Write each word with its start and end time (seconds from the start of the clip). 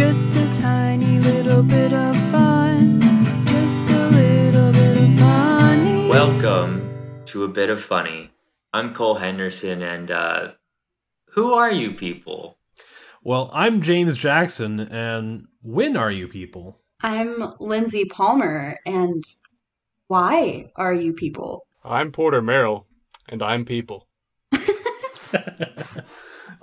Just 0.00 0.34
a 0.34 0.62
tiny 0.62 1.20
little 1.20 1.62
bit 1.62 1.92
of 1.92 2.16
fun. 2.32 3.02
Just 3.44 3.86
a 3.90 4.08
little 4.08 4.72
bit 4.72 4.96
of 4.96 5.18
funny. 5.18 6.08
Welcome 6.08 7.22
to 7.26 7.44
a 7.44 7.48
bit 7.48 7.68
of 7.68 7.82
funny. 7.82 8.30
I'm 8.72 8.94
Cole 8.94 9.16
Henderson, 9.16 9.82
and 9.82 10.10
uh, 10.10 10.52
who 11.32 11.52
are 11.52 11.70
you 11.70 11.92
people? 11.92 12.56
Well, 13.22 13.50
I'm 13.52 13.82
James 13.82 14.16
Jackson, 14.16 14.80
and 14.80 15.48
when 15.60 15.98
are 15.98 16.10
you 16.10 16.28
people? 16.28 16.78
I'm 17.02 17.52
Lindsey 17.60 18.06
Palmer, 18.06 18.78
and 18.86 19.22
why 20.06 20.72
are 20.76 20.94
you 20.94 21.12
people? 21.12 21.66
I'm 21.84 22.10
Porter 22.10 22.40
Merrill, 22.40 22.86
and 23.28 23.42
I'm 23.42 23.66
people. 23.66 24.08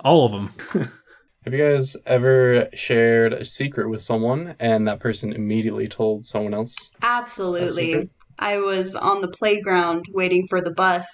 All 0.00 0.26
of 0.26 0.32
them. 0.32 0.90
Have 1.48 1.54
you 1.54 1.66
guys 1.66 1.96
ever 2.04 2.68
shared 2.74 3.32
a 3.32 3.42
secret 3.42 3.88
with 3.88 4.02
someone 4.02 4.54
and 4.60 4.86
that 4.86 5.00
person 5.00 5.32
immediately 5.32 5.88
told 5.88 6.26
someone 6.26 6.52
else? 6.52 6.92
Absolutely. 7.00 8.10
I 8.38 8.58
was 8.58 8.94
on 8.94 9.22
the 9.22 9.30
playground 9.30 10.04
waiting 10.12 10.46
for 10.50 10.60
the 10.60 10.74
bus 10.74 11.06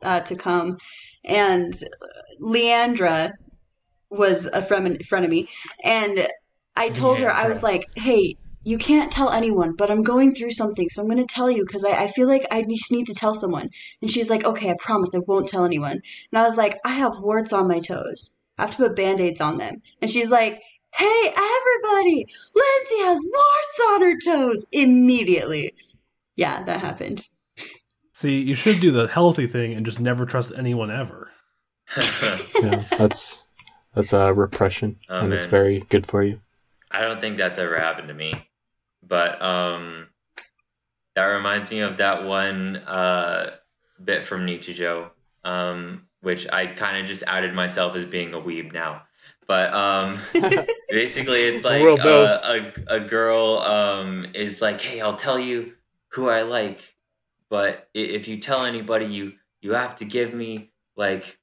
uh, 0.00 0.20
to 0.20 0.34
come, 0.34 0.78
and 1.26 1.74
Leandra 2.40 3.32
was 4.08 4.46
a 4.46 4.62
friend 4.62 4.98
friend 5.04 5.26
of 5.26 5.30
me, 5.30 5.50
and 5.84 6.26
I 6.74 6.88
told 6.88 7.18
her 7.18 7.30
I 7.30 7.46
was 7.46 7.62
like, 7.62 7.86
"Hey, 7.94 8.36
you 8.64 8.78
can't 8.78 9.12
tell 9.12 9.28
anyone, 9.28 9.74
but 9.76 9.90
I'm 9.90 10.02
going 10.02 10.32
through 10.32 10.52
something, 10.52 10.88
so 10.88 11.02
I'm 11.02 11.08
going 11.08 11.18
to 11.18 11.34
tell 11.34 11.50
you 11.50 11.66
because 11.66 11.84
I, 11.84 12.04
I 12.04 12.06
feel 12.06 12.28
like 12.28 12.46
I 12.50 12.62
just 12.62 12.90
need 12.90 13.08
to 13.08 13.14
tell 13.14 13.34
someone." 13.34 13.68
And 14.00 14.10
she's 14.10 14.30
like, 14.30 14.46
"Okay, 14.46 14.70
I 14.70 14.76
promise 14.78 15.14
I 15.14 15.18
won't 15.26 15.48
tell 15.48 15.66
anyone." 15.66 16.00
And 16.32 16.38
I 16.38 16.44
was 16.44 16.56
like, 16.56 16.78
"I 16.82 16.92
have 16.92 17.18
warts 17.20 17.52
on 17.52 17.68
my 17.68 17.78
toes. 17.78 18.41
I 18.62 18.66
have 18.66 18.76
to 18.76 18.88
put 18.88 18.96
band-aids 18.96 19.40
on 19.40 19.58
them." 19.58 19.76
And 20.00 20.10
she's 20.10 20.30
like. 20.30 20.60
Hey, 20.94 21.32
everybody! 21.34 22.26
Lindsey 22.54 22.98
has 23.06 23.18
warts 23.24 23.80
on 23.92 24.02
her 24.02 24.14
toes 24.22 24.66
immediately. 24.72 25.72
Yeah, 26.36 26.64
that 26.64 26.80
happened. 26.82 27.26
See, 28.12 28.42
you 28.42 28.54
should 28.54 28.78
do 28.80 28.90
the 28.90 29.08
healthy 29.08 29.46
thing 29.46 29.72
and 29.72 29.86
just 29.86 29.98
never 30.00 30.26
trust 30.26 30.52
anyone 30.54 30.90
ever. 30.90 31.30
Yeah, 32.62 32.84
that's 32.98 33.46
that's 33.94 34.12
uh, 34.12 34.34
repression, 34.34 34.98
Oh, 35.08 35.20
and 35.20 35.32
it's 35.32 35.46
very 35.46 35.80
good 35.88 36.06
for 36.06 36.22
you. 36.22 36.42
I 36.90 37.00
don't 37.00 37.22
think 37.22 37.38
that's 37.38 37.58
ever 37.58 37.78
happened 37.80 38.08
to 38.08 38.14
me. 38.14 38.34
But 39.02 39.40
um 39.40 40.08
that 41.14 41.24
reminds 41.24 41.70
me 41.70 41.80
of 41.80 41.96
that 41.96 42.24
one 42.24 42.76
uh 42.76 43.56
bit 44.04 44.24
from 44.24 44.46
Nichijou, 44.46 45.08
um, 45.42 46.06
which 46.22 46.46
I 46.50 46.66
kind 46.66 46.96
of 46.96 47.06
just 47.06 47.22
outed 47.26 47.52
myself 47.52 47.94
as 47.94 48.04
being 48.04 48.32
a 48.32 48.40
weeb 48.40 48.72
now. 48.72 49.02
But 49.46 49.74
um 49.74 50.20
basically 50.88 51.42
it's 51.42 51.64
like 51.64 52.00
uh, 52.00 52.72
a 52.88 52.96
a 52.96 53.00
girl 53.00 53.58
um 53.58 54.26
is 54.34 54.62
like, 54.62 54.80
"Hey, 54.80 55.00
I'll 55.00 55.16
tell 55.16 55.38
you 55.38 55.72
who 56.12 56.28
I 56.28 56.42
like, 56.42 56.80
but 57.50 57.88
if 57.92 58.28
you 58.28 58.38
tell 58.38 58.64
anybody 58.64 59.06
you 59.06 59.32
you 59.60 59.72
have 59.74 59.96
to 59.96 60.04
give 60.04 60.32
me 60.32 60.70
like 60.96 61.38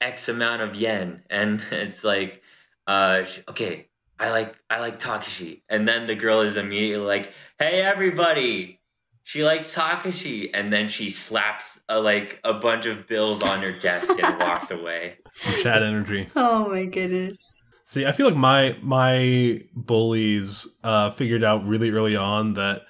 X 0.00 0.28
amount 0.28 0.62
of 0.62 0.74
yen." 0.74 1.22
And 1.30 1.62
it's 1.70 2.04
like 2.04 2.42
uh 2.86 3.24
okay, 3.48 3.88
I 4.18 4.30
like 4.30 4.56
I 4.68 4.80
like 4.80 4.98
Takashi. 4.98 5.62
And 5.68 5.86
then 5.86 6.06
the 6.06 6.16
girl 6.16 6.40
is 6.40 6.56
immediately 6.56 7.06
like, 7.06 7.32
"Hey 7.60 7.80
everybody, 7.80 8.80
she 9.26 9.44
likes 9.44 9.74
Takashi." 9.74 10.48
And 10.54 10.72
then 10.72 10.88
she 10.88 11.10
slaps 11.10 11.78
a, 11.88 12.00
like 12.00 12.40
a 12.44 12.54
bunch 12.54 12.86
of 12.86 13.06
bills 13.06 13.42
on 13.42 13.60
her 13.60 13.78
desk 13.80 14.08
and 14.08 14.40
walks 14.40 14.70
away. 14.70 15.16
Some 15.34 15.62
chat 15.62 15.82
energy. 15.82 16.28
Oh 16.34 16.70
my 16.70 16.84
goodness. 16.84 17.54
See, 17.84 18.06
I 18.06 18.12
feel 18.12 18.26
like 18.26 18.36
my 18.36 18.78
my 18.80 19.60
bullies 19.74 20.66
uh, 20.82 21.10
figured 21.10 21.44
out 21.44 21.66
really 21.66 21.90
early 21.90 22.16
on 22.16 22.54
that 22.54 22.82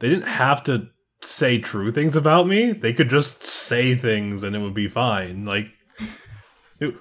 they 0.00 0.08
didn't 0.08 0.28
have 0.28 0.64
to 0.64 0.88
say 1.20 1.58
true 1.58 1.92
things 1.92 2.16
about 2.16 2.48
me. 2.48 2.72
They 2.72 2.92
could 2.92 3.08
just 3.08 3.44
say 3.44 3.94
things 3.94 4.42
and 4.42 4.56
it 4.56 4.60
would 4.60 4.74
be 4.74 4.88
fine. 4.88 5.44
Like, 5.44 5.68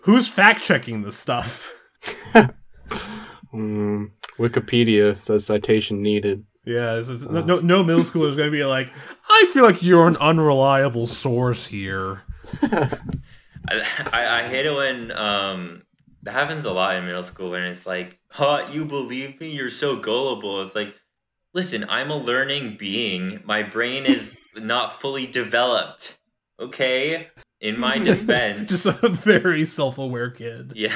who's 0.04 0.28
fact 0.28 0.64
checking 0.64 1.02
this 1.02 1.18
stuff? 1.18 1.74
Mm, 3.54 4.12
Wikipedia 4.40 5.20
says 5.20 5.46
citation 5.46 6.02
needed. 6.02 6.46
Yeah, 6.66 6.96
this 6.96 7.10
is, 7.10 7.26
no, 7.26 7.42
no 7.42 7.60
no 7.60 7.84
middle 7.84 8.04
schooler 8.04 8.30
is 8.30 8.36
going 8.36 8.48
to 8.48 8.56
be 8.56 8.64
like, 8.64 8.94
I 9.28 9.50
feel 9.52 9.64
like 9.64 9.82
you're 9.82 10.08
an 10.08 10.18
unreliable 10.18 11.08
source 11.08 11.66
here. 11.66 12.22
I, 12.62 13.00
I, 14.14 14.42
I 14.42 14.48
hate 14.48 14.66
it 14.66 14.76
when 14.76 15.12
um 15.12 15.84
that 16.24 16.34
happens 16.34 16.66
a 16.66 16.72
lot 16.72 16.96
in 16.96 17.06
middle 17.06 17.24
school 17.24 17.56
and 17.56 17.66
it's 17.66 17.86
like, 17.86 18.20
huh, 18.30 18.68
you 18.72 18.86
believe 18.86 19.40
me? 19.40 19.50
You're 19.50 19.70
so 19.70 19.96
gullible. 19.96 20.62
It's 20.62 20.76
like, 20.76 20.94
listen, 21.54 21.86
I'm 21.90 22.12
a 22.12 22.18
learning 22.18 22.78
being. 22.78 23.40
My 23.44 23.64
brain 23.64 24.06
is 24.06 24.36
not 24.56 25.02
fully 25.02 25.26
developed. 25.28 26.18
Okay? 26.60 27.28
In 27.60 27.80
my 27.80 27.98
defense. 28.00 28.70
Just 28.70 28.86
a 28.86 29.10
very 29.10 29.66
self 29.66 29.98
aware 29.98 30.30
kid. 30.30 30.74
yeah. 30.76 30.96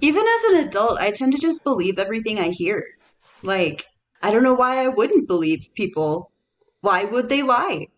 Even 0.00 0.24
as 0.26 0.44
an 0.44 0.66
adult, 0.66 0.98
I 0.98 1.10
tend 1.10 1.32
to 1.32 1.38
just 1.38 1.62
believe 1.62 1.98
everything 1.98 2.38
I 2.38 2.48
hear. 2.48 2.84
Like, 3.42 3.86
I 4.24 4.30
don't 4.32 4.42
know 4.42 4.54
why 4.54 4.82
I 4.82 4.88
wouldn't 4.88 5.28
believe 5.28 5.68
people. 5.74 6.32
Why 6.80 7.04
would 7.04 7.28
they 7.28 7.42
lie? 7.42 7.88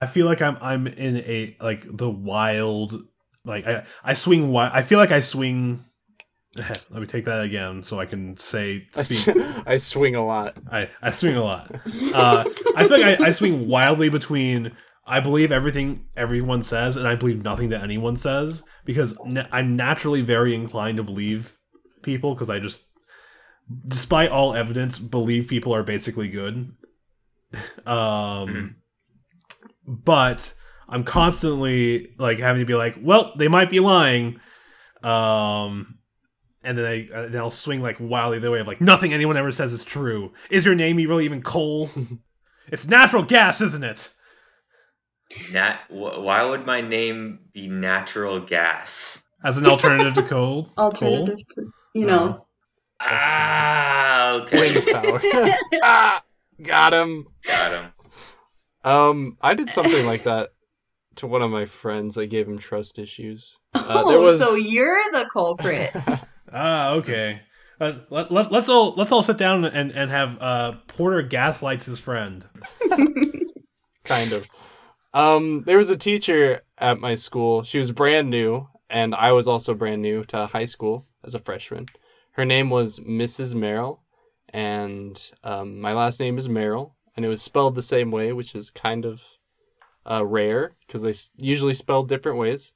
I 0.00 0.06
feel 0.06 0.26
like 0.26 0.42
I'm 0.42 0.58
I'm 0.60 0.86
in 0.86 1.16
a 1.18 1.56
like 1.60 1.84
the 1.96 2.10
wild 2.10 3.02
like 3.44 3.66
I 3.66 3.84
I 4.02 4.14
swing 4.14 4.42
wi- 4.42 4.70
I 4.72 4.82
feel 4.82 4.98
like 4.98 5.12
I 5.12 5.20
swing 5.20 5.84
let 6.56 7.00
me 7.00 7.06
take 7.06 7.26
that 7.26 7.42
again 7.42 7.84
so 7.84 8.00
I 8.00 8.06
can 8.06 8.36
say 8.36 8.86
I, 8.96 9.02
speak 9.04 9.36
s- 9.36 9.62
I 9.66 9.76
swing 9.76 10.16
a 10.16 10.26
lot. 10.26 10.56
I, 10.70 10.88
I 11.00 11.10
swing 11.10 11.36
a 11.36 11.44
lot. 11.44 11.70
Uh, 12.12 12.44
I 12.74 12.88
feel 12.88 12.98
like 13.00 13.20
I, 13.20 13.26
I 13.26 13.30
swing 13.30 13.68
wildly 13.68 14.08
between 14.08 14.72
I 15.06 15.20
believe 15.20 15.52
everything 15.52 16.06
everyone 16.16 16.62
says 16.62 16.96
and 16.96 17.06
I 17.06 17.14
believe 17.14 17.44
nothing 17.44 17.68
that 17.68 17.82
anyone 17.84 18.16
says 18.16 18.64
because 18.84 19.16
na- 19.24 19.46
I'm 19.52 19.76
naturally 19.76 20.22
very 20.22 20.54
inclined 20.54 20.96
to 20.96 21.04
believe 21.04 21.56
people 22.02 22.34
because 22.34 22.50
I 22.50 22.58
just, 22.58 22.82
despite 23.86 24.30
all 24.30 24.54
evidence, 24.54 24.98
believe 24.98 25.48
people 25.48 25.74
are 25.74 25.82
basically 25.82 26.28
good. 26.28 26.72
Um, 27.86 28.76
but 29.86 30.54
I'm 30.88 31.04
constantly 31.04 32.14
like 32.18 32.38
having 32.38 32.60
to 32.60 32.66
be 32.66 32.74
like, 32.74 32.98
well, 33.00 33.32
they 33.36 33.48
might 33.48 33.70
be 33.70 33.80
lying. 33.80 34.40
Um, 35.02 35.98
and 36.62 36.76
then 36.76 36.84
I 36.84 37.08
uh, 37.12 37.28
then 37.28 37.40
I'll 37.40 37.50
swing 37.50 37.80
like 37.80 37.96
wildly 37.98 38.38
the 38.38 38.50
way 38.50 38.60
of 38.60 38.66
like 38.66 38.80
nothing 38.80 39.12
anyone 39.12 39.36
ever 39.36 39.50
says 39.50 39.72
is 39.72 39.84
true. 39.84 40.32
Is 40.50 40.66
your 40.66 40.74
name 40.74 40.96
really 40.96 41.24
even 41.24 41.42
Cole? 41.42 41.90
it's 42.68 42.86
natural 42.86 43.22
gas, 43.22 43.60
isn't 43.60 43.84
it? 43.84 44.10
Nat 45.52 45.80
wh- 45.88 46.20
why 46.22 46.44
would 46.44 46.66
my 46.66 46.80
name 46.80 47.40
be 47.52 47.68
natural 47.68 48.40
gas? 48.40 49.22
As 49.42 49.56
an 49.56 49.66
alternative 49.66 50.14
to 50.14 50.22
coal? 50.22 50.70
Alternative 50.78 51.38
to, 51.54 51.72
you 51.94 52.04
know. 52.04 52.46
Ah, 53.00 54.34
okay. 54.42 54.74
Wind 54.74 54.86
power. 54.86 55.20
ah, 55.82 56.22
got 56.62 56.92
him. 56.92 57.26
Got 57.44 57.72
him. 57.72 57.92
Um, 58.84 59.38
I 59.40 59.54
did 59.54 59.70
something 59.70 60.06
like 60.06 60.24
that 60.24 60.50
to 61.16 61.26
one 61.26 61.42
of 61.42 61.50
my 61.50 61.64
friends. 61.64 62.16
I 62.18 62.26
gave 62.26 62.48
him 62.48 62.58
trust 62.58 62.98
issues. 62.98 63.58
Uh, 63.74 63.84
oh, 63.88 64.10
there 64.10 64.20
was 64.20 64.38
so 64.38 64.54
you're 64.54 65.02
the 65.12 65.28
culprit. 65.32 65.94
Ah, 66.52 66.94
okay. 66.94 67.42
Uh, 67.80 67.92
let, 68.10 68.32
let, 68.32 68.50
let's 68.50 68.68
all 68.68 68.92
let's 68.96 69.12
all 69.12 69.22
sit 69.22 69.38
down 69.38 69.64
and 69.64 69.92
and 69.92 70.10
have 70.10 70.36
uh, 70.42 70.72
Porter 70.88 71.22
gaslights 71.22 71.86
his 71.86 72.00
friend. 72.00 72.44
kind 74.04 74.32
of. 74.32 74.50
Um, 75.14 75.62
there 75.64 75.78
was 75.78 75.90
a 75.90 75.96
teacher 75.96 76.62
at 76.76 76.98
my 76.98 77.14
school. 77.14 77.62
She 77.62 77.78
was 77.78 77.92
brand 77.92 78.30
new, 78.30 78.68
and 78.88 79.14
I 79.14 79.30
was 79.30 79.46
also 79.46 79.74
brand 79.74 80.02
new 80.02 80.24
to 80.24 80.46
high 80.46 80.64
school 80.64 81.06
as 81.22 81.36
a 81.36 81.38
freshman. 81.38 81.86
Her 82.40 82.46
name 82.46 82.70
was 82.70 82.98
Mrs. 83.00 83.54
Merrill, 83.54 84.00
and 84.48 85.30
um, 85.44 85.78
my 85.78 85.92
last 85.92 86.18
name 86.20 86.38
is 86.38 86.48
Merrill, 86.48 86.96
and 87.14 87.22
it 87.22 87.28
was 87.28 87.42
spelled 87.42 87.74
the 87.74 87.82
same 87.82 88.10
way, 88.10 88.32
which 88.32 88.54
is 88.54 88.70
kind 88.70 89.04
of 89.04 89.22
uh, 90.10 90.24
rare 90.24 90.72
because 90.86 91.02
they 91.02 91.10
s- 91.10 91.32
usually 91.36 91.74
spell 91.74 92.02
different 92.02 92.38
ways. 92.38 92.72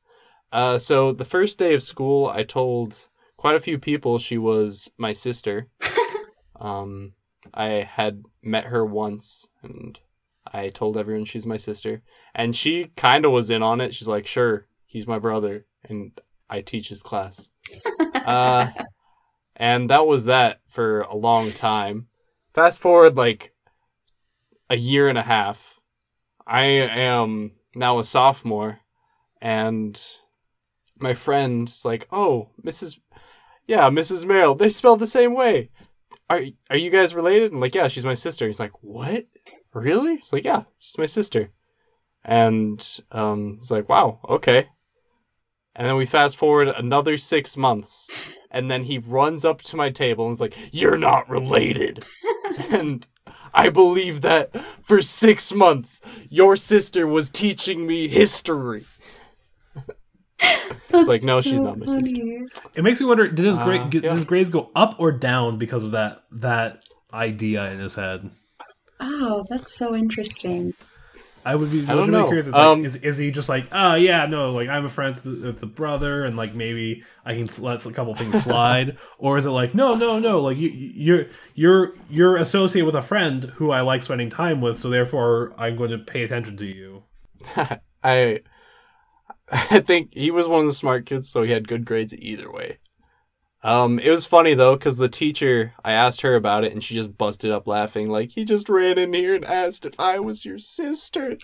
Uh, 0.53 0.77
so 0.77 1.13
the 1.13 1.25
first 1.25 1.59
day 1.59 1.73
of 1.73 1.83
school, 1.83 2.27
I 2.27 2.43
told 2.43 3.07
quite 3.39 3.57
a 3.57 3.61
few 3.61 3.79
people 3.79 4.19
she 4.19 4.37
was 4.37 4.91
my 4.99 5.15
sister. 5.15 5.69
um, 6.61 7.15
I 7.55 7.69
had 7.69 8.23
met 8.43 8.65
her 8.67 8.85
once, 8.85 9.47
and 9.63 9.99
I 10.47 10.69
told 10.69 10.99
everyone 10.99 11.25
she's 11.25 11.47
my 11.47 11.57
sister, 11.57 12.03
and 12.35 12.55
she 12.55 12.91
kind 12.97 13.25
of 13.25 13.33
was 13.33 13.49
in 13.49 13.63
on 13.63 13.81
it. 13.81 13.95
She's 13.95 14.09
like, 14.09 14.27
"Sure, 14.27 14.67
he's 14.85 15.07
my 15.07 15.19
brother, 15.19 15.65
and 15.85 16.21
I 16.51 16.61
teach 16.61 16.91
his 16.91 17.01
class." 17.01 17.49
uh, 18.27 18.69
and 19.57 19.91
that 19.91 20.07
was 20.07 20.25
that 20.25 20.61
for 20.69 21.03
a 21.03 21.17
long 21.17 21.53
time. 21.53 22.09
Fast 22.53 22.81
forward 22.81 23.17
like 23.17 23.55
a 24.71 24.77
year 24.77 25.09
and 25.09 25.19
a 25.19 25.23
half. 25.23 25.81
I 26.47 26.65
am 26.65 27.53
now 27.75 27.99
a 27.99 28.05
sophomore, 28.05 28.81
and 29.41 30.01
my 30.99 31.15
friend's 31.15 31.85
like, 31.85 32.07
"Oh, 32.13 32.51
Mrs. 32.63 32.99
Yeah, 33.67 33.89
Mrs. 33.91 34.27
Merrill. 34.27 34.55
They 34.55 34.69
spelled 34.69 35.01
the 35.01 35.07
same 35.07 35.35
way." 35.35 35.71
"Are 36.29 36.43
are 36.71 36.77
you 36.77 36.91
guys 36.91 37.15
related?" 37.15 37.53
I'm 37.53 37.61
like, 37.61 37.75
"Yeah, 37.75 37.89
she's 37.89 38.05
my 38.05 38.15
sister." 38.15 38.47
He's 38.47 38.61
like, 38.61 38.73
"What? 38.83 39.25
Really?" 39.73 40.15
It's 40.15 40.33
like, 40.33 40.45
"Yeah, 40.45 40.65
she's 40.79 40.99
my 40.99 41.07
sister." 41.07 41.51
And 42.25 42.87
um, 43.11 43.59
it's 43.61 43.71
like, 43.71 43.89
"Wow, 43.89 44.21
okay." 44.29 44.69
And 45.77 45.87
then 45.87 45.97
we 45.97 46.07
fast 46.07 46.37
forward 46.37 46.69
another 46.69 47.19
six 47.19 47.57
months, 47.57 48.09
and 48.51 48.71
then 48.71 48.85
he 48.85 48.99
runs 48.99 49.45
up 49.45 49.61
to 49.63 49.77
my 49.77 49.91
table 49.91 50.27
and 50.27 50.33
is 50.35 50.41
like, 50.41 50.57
"You're 50.73 50.97
not 50.97 51.29
related," 51.29 52.05
and 52.71 53.07
I 53.53 53.71
believe 53.71 54.21
that 54.21 54.55
for 54.83 55.03
six 55.03 55.53
months 55.53 56.01
your 56.31 56.55
sister 56.57 57.07
was 57.09 57.29
teaching 57.31 57.87
me 57.87 58.07
history. 58.09 58.85
That's 60.91 61.09
like, 61.09 61.23
no, 61.23 61.41
she's 61.41 61.61
not 61.61 61.79
my 61.79 61.87
sister. 61.87 62.23
It 62.77 62.83
makes 62.85 63.01
me 63.01 63.07
wonder: 63.07 63.29
did 63.29 63.45
his 63.45 63.59
grade 63.59 63.81
Uh, 63.81 63.91
g- 63.91 64.01
yeah. 64.05 64.13
his 64.15 64.25
grades 64.25 64.51
go 64.51 64.71
up 64.77 64.97
or 64.99 65.11
down 65.11 65.59
because 65.59 65.83
of 65.83 65.91
that 65.93 66.25
that 66.31 66.85
idea 67.13 67.71
in 67.73 67.81
his 67.81 67.95
head? 67.97 68.31
Oh, 69.01 69.45
that's 69.49 69.77
so 69.77 69.95
interesting. 69.95 70.73
I 71.45 71.55
would 71.57 71.71
be 71.71 71.87
I 71.87 71.95
don't 71.95 72.11
legitimately 72.11 72.11
know. 72.11 72.27
curious. 72.27 72.47
It's 72.47 72.59
like, 72.59 72.73
Um, 72.73 72.85
is, 72.85 72.97
is 72.97 73.19
he 73.19 73.31
just 73.31 73.49
like, 73.49 73.67
oh 73.73 73.95
yeah, 73.95 74.27
no, 74.27 74.51
like 74.53 74.69
I'm 74.69 74.85
a 74.85 74.89
friend 74.89 75.15
with 75.15 75.25
the, 75.25 75.47
with 75.49 75.61
the 75.61 75.67
brother, 75.67 76.25
and 76.25 76.37
like 76.37 76.55
maybe 76.55 77.05
I 77.25 77.35
can 77.35 77.49
let 77.59 77.85
a 77.85 77.93
couple 77.93 78.15
things 78.15 78.43
slide, 78.45 78.97
or 79.19 79.37
is 79.39 79.47
it 79.47 79.51
like, 79.51 79.75
no, 79.75 79.95
no, 79.95 80.19
no, 80.19 80.41
like 80.41 80.57
you, 80.57 80.71
you're 80.71 81.27
you're 81.55 81.93
you're 82.09 82.37
associated 82.37 82.87
with 82.87 82.95
a 82.95 83.03
friend 83.03 83.45
who 83.57 83.71
I 83.71 83.83
like 83.83 84.03
spending 84.03 84.31
time 84.31 84.61
with, 84.61 84.79
so 84.79 84.89
therefore 84.89 85.53
I'm 85.59 85.77
going 85.77 85.91
to 85.91 85.99
pay 85.99 86.23
attention 86.25 86.57
to 86.59 86.67
you. 86.67 87.03
I 88.03 88.41
I 89.53 89.81
think 89.81 90.15
he 90.15 90.31
was 90.31 90.47
one 90.49 90.61
of 90.61 90.67
the 90.67 90.73
smart 90.73 91.07
kids, 91.07 91.29
so 91.31 91.43
he 91.43 91.51
had 91.53 91.69
good 91.69 91.85
grades 91.85 92.15
either 92.15 92.51
way. 92.51 92.79
Um, 93.65 93.99
it 93.99 94.11
was 94.11 94.27
funny 94.27 94.53
though, 94.53 94.77
because 94.77 94.99
the 94.99 95.09
teacher, 95.09 95.73
I 95.83 95.93
asked 95.93 96.21
her 96.21 96.35
about 96.37 96.65
it, 96.65 96.73
and 96.73 96.85
she 96.85 96.95
just 96.95 97.17
busted 97.17 97.51
up 97.51 97.67
laughing, 97.67 98.11
like 98.11 98.31
he 98.31 98.45
just 98.45 98.69
ran 98.69 98.99
in 98.99 99.15
here 99.15 99.35
and 99.35 99.45
asked 99.45 99.87
if 99.87 99.99
I 99.99 100.19
was 100.19 100.45
your 100.45 100.59
sister. 100.59 101.39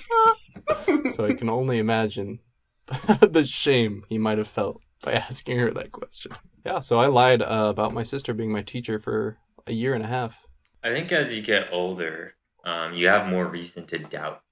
so 1.14 1.24
I 1.24 1.32
can 1.32 1.48
only 1.48 1.78
imagine 1.78 2.40
the 3.20 3.44
shame 3.46 4.04
he 4.10 4.18
might 4.18 4.36
have 4.36 4.48
felt 4.48 4.82
by 5.02 5.12
asking 5.12 5.58
her 5.60 5.70
that 5.70 5.92
question. 5.92 6.32
Yeah, 6.66 6.80
so 6.80 6.98
I 6.98 7.06
lied 7.06 7.40
uh, 7.40 7.68
about 7.70 7.94
my 7.94 8.02
sister 8.02 8.34
being 8.34 8.52
my 8.52 8.62
teacher 8.62 8.98
for 8.98 9.38
a 9.66 9.72
year 9.72 9.94
and 9.94 10.04
a 10.04 10.08
half. 10.08 10.46
I 10.84 10.92
think 10.92 11.10
as 11.12 11.32
you 11.32 11.40
get 11.40 11.68
older, 11.72 12.34
um, 12.64 12.92
you 12.92 13.08
have 13.08 13.30
more 13.30 13.46
reason 13.46 13.86
to 13.86 13.98
doubt. 13.98 14.42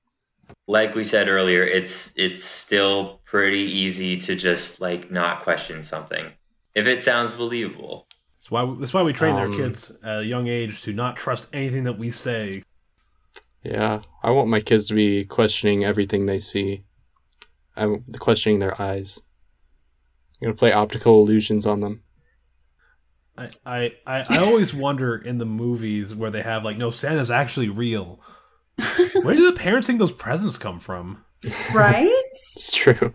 Like 0.66 0.94
we 0.94 1.04
said 1.04 1.28
earlier, 1.28 1.64
it's 1.64 2.14
it's 2.16 2.42
still 2.42 3.20
pretty 3.26 3.60
easy 3.60 4.16
to 4.20 4.34
just 4.34 4.80
like 4.80 5.10
not 5.10 5.42
question 5.42 5.82
something 5.82 6.32
if 6.78 6.86
it 6.86 7.02
sounds 7.02 7.32
believable. 7.32 8.06
That's 8.38 8.50
why 8.50 8.76
that's 8.78 8.94
why 8.94 9.02
we 9.02 9.12
train 9.12 9.34
our 9.34 9.46
Um, 9.46 9.56
kids 9.56 9.92
at 10.02 10.20
a 10.20 10.24
young 10.24 10.46
age 10.46 10.82
to 10.82 10.92
not 10.92 11.16
trust 11.16 11.48
anything 11.52 11.84
that 11.84 11.98
we 11.98 12.10
say. 12.10 12.62
Yeah, 13.62 14.02
I 14.22 14.30
want 14.30 14.48
my 14.48 14.60
kids 14.60 14.86
to 14.88 14.94
be 14.94 15.24
questioning 15.24 15.84
everything 15.84 16.26
they 16.26 16.38
see. 16.38 16.84
I'm 17.76 18.04
questioning 18.18 18.60
their 18.60 18.80
eyes. 18.80 19.20
I'm 20.40 20.46
gonna 20.46 20.54
play 20.56 20.72
optical 20.72 21.20
illusions 21.22 21.66
on 21.66 21.80
them. 21.80 22.02
I, 23.36 23.48
I, 23.66 23.92
I, 24.06 24.24
I 24.30 24.38
always 24.38 24.74
wonder 24.74 25.16
in 25.16 25.38
the 25.38 25.44
movies 25.46 26.14
where 26.14 26.30
they 26.30 26.42
have 26.42 26.64
like, 26.64 26.76
no, 26.76 26.90
Santa's 26.90 27.30
actually 27.30 27.68
real. 27.68 28.20
Where 29.22 29.34
do 29.36 29.44
the 29.46 29.56
parents 29.56 29.86
think 29.86 29.98
those 29.98 30.12
presents 30.12 30.58
come 30.58 30.80
from? 30.80 31.24
Right? 31.72 32.08
It's 32.56 32.72
true. 32.72 33.14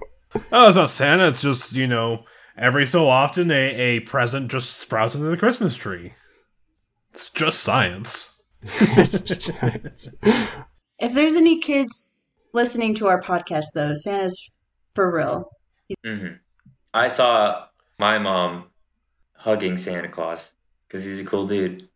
Oh, 0.51 0.67
it's 0.67 0.77
not 0.77 0.89
Santa. 0.89 1.27
It's 1.27 1.41
just 1.41 1.73
you 1.73 1.87
know, 1.87 2.23
every 2.57 2.85
so 2.85 3.07
often 3.09 3.51
a, 3.51 3.55
a 3.75 3.99
present 4.01 4.49
just 4.51 4.77
sprouts 4.77 5.15
into 5.15 5.27
the 5.27 5.37
Christmas 5.37 5.75
tree. 5.75 6.13
It's 7.11 7.29
just 7.29 7.59
science. 7.61 8.41
It's 8.63 9.19
just- 9.19 9.49
it's- 9.49 10.09
If 10.99 11.13
there's 11.13 11.35
any 11.35 11.59
kids 11.59 12.19
listening 12.53 12.93
to 12.95 13.07
our 13.07 13.21
podcast, 13.21 13.65
though, 13.75 13.93
Santa's 13.95 14.49
for 14.95 15.13
real. 15.13 15.49
hmm 16.05 16.27
I 16.93 17.07
saw 17.07 17.65
my 17.99 18.19
mom 18.19 18.65
hugging 19.35 19.77
Santa 19.77 20.07
Claus 20.07 20.51
because 20.87 21.03
he's 21.03 21.19
a 21.19 21.25
cool 21.25 21.47
dude. 21.47 21.87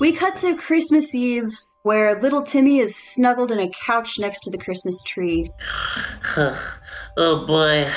We 0.00 0.12
cut 0.12 0.36
to 0.38 0.56
Christmas 0.56 1.14
Eve 1.14 1.50
where 1.82 2.18
little 2.20 2.42
Timmy 2.42 2.78
is 2.78 2.96
snuggled 2.96 3.50
in 3.52 3.58
a 3.58 3.68
couch 3.68 4.18
next 4.18 4.40
to 4.40 4.50
the 4.50 4.58
Christmas 4.58 5.02
tree. 5.02 5.50
oh 6.36 7.44
boy. 7.46 7.90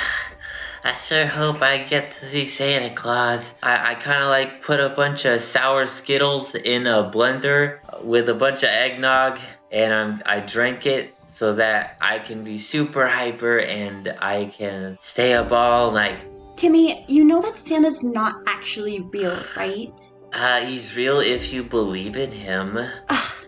I 0.87 0.95
sure 0.95 1.27
hope 1.27 1.61
I 1.61 1.79
get 1.79 2.13
to 2.13 2.29
see 2.29 2.45
Santa 2.45 2.95
Claus. 2.95 3.51
I, 3.61 3.91
I 3.91 3.95
kind 3.95 4.23
of 4.23 4.29
like 4.29 4.61
put 4.61 4.79
a 4.79 4.87
bunch 4.87 5.25
of 5.25 5.41
sour 5.41 5.85
Skittles 5.85 6.55
in 6.55 6.87
a 6.87 7.11
blender 7.13 7.79
with 8.05 8.29
a 8.29 8.33
bunch 8.33 8.63
of 8.63 8.69
eggnog, 8.69 9.37
and 9.69 9.93
I'm, 9.93 10.23
I 10.25 10.39
drank 10.39 10.85
it 10.85 11.13
so 11.29 11.55
that 11.55 11.97
I 11.99 12.19
can 12.19 12.45
be 12.45 12.57
super 12.57 13.05
hyper 13.05 13.59
and 13.59 14.15
I 14.21 14.45
can 14.45 14.97
stay 15.01 15.33
up 15.33 15.51
all 15.51 15.91
night. 15.91 16.21
Timmy, 16.55 17.03
you 17.09 17.25
know 17.25 17.41
that 17.41 17.57
Santa's 17.57 18.01
not 18.01 18.41
actually 18.47 19.01
real, 19.01 19.37
right? 19.57 19.91
Uh, 20.31 20.61
he's 20.61 20.95
real 20.95 21.19
if 21.19 21.51
you 21.51 21.63
believe 21.63 22.15
in 22.15 22.31
him. 22.31 22.79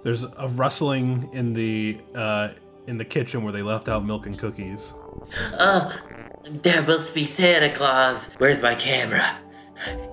There's 0.04 0.24
a 0.24 0.50
rustling 0.50 1.30
in 1.32 1.54
the 1.54 2.02
uh, 2.14 2.50
in 2.88 2.98
the 2.98 3.06
kitchen 3.06 3.44
where 3.44 3.54
they 3.54 3.62
left 3.62 3.88
out 3.88 4.04
milk 4.04 4.26
and 4.26 4.38
cookies. 4.38 4.94
Oh, 5.58 5.96
there 6.50 6.82
must 6.82 7.14
be 7.14 7.26
Santa 7.26 7.74
Claus. 7.74 8.26
Where's 8.38 8.62
my 8.62 8.76
camera? 8.76 9.38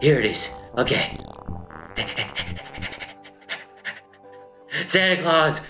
Here 0.00 0.18
it 0.18 0.24
is. 0.24 0.50
Okay. 0.76 1.18
Santa 4.86 5.22
Claus. 5.22 5.60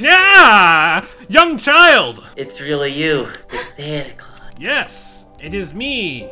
Yeah, 0.00 1.06
young 1.28 1.58
child. 1.58 2.24
It's 2.36 2.60
really 2.60 2.92
you. 2.92 3.28
It's 3.50 3.74
Santa 3.74 4.14
Claus. 4.14 4.40
Yes, 4.58 5.26
it 5.40 5.54
is 5.54 5.74
me, 5.74 6.30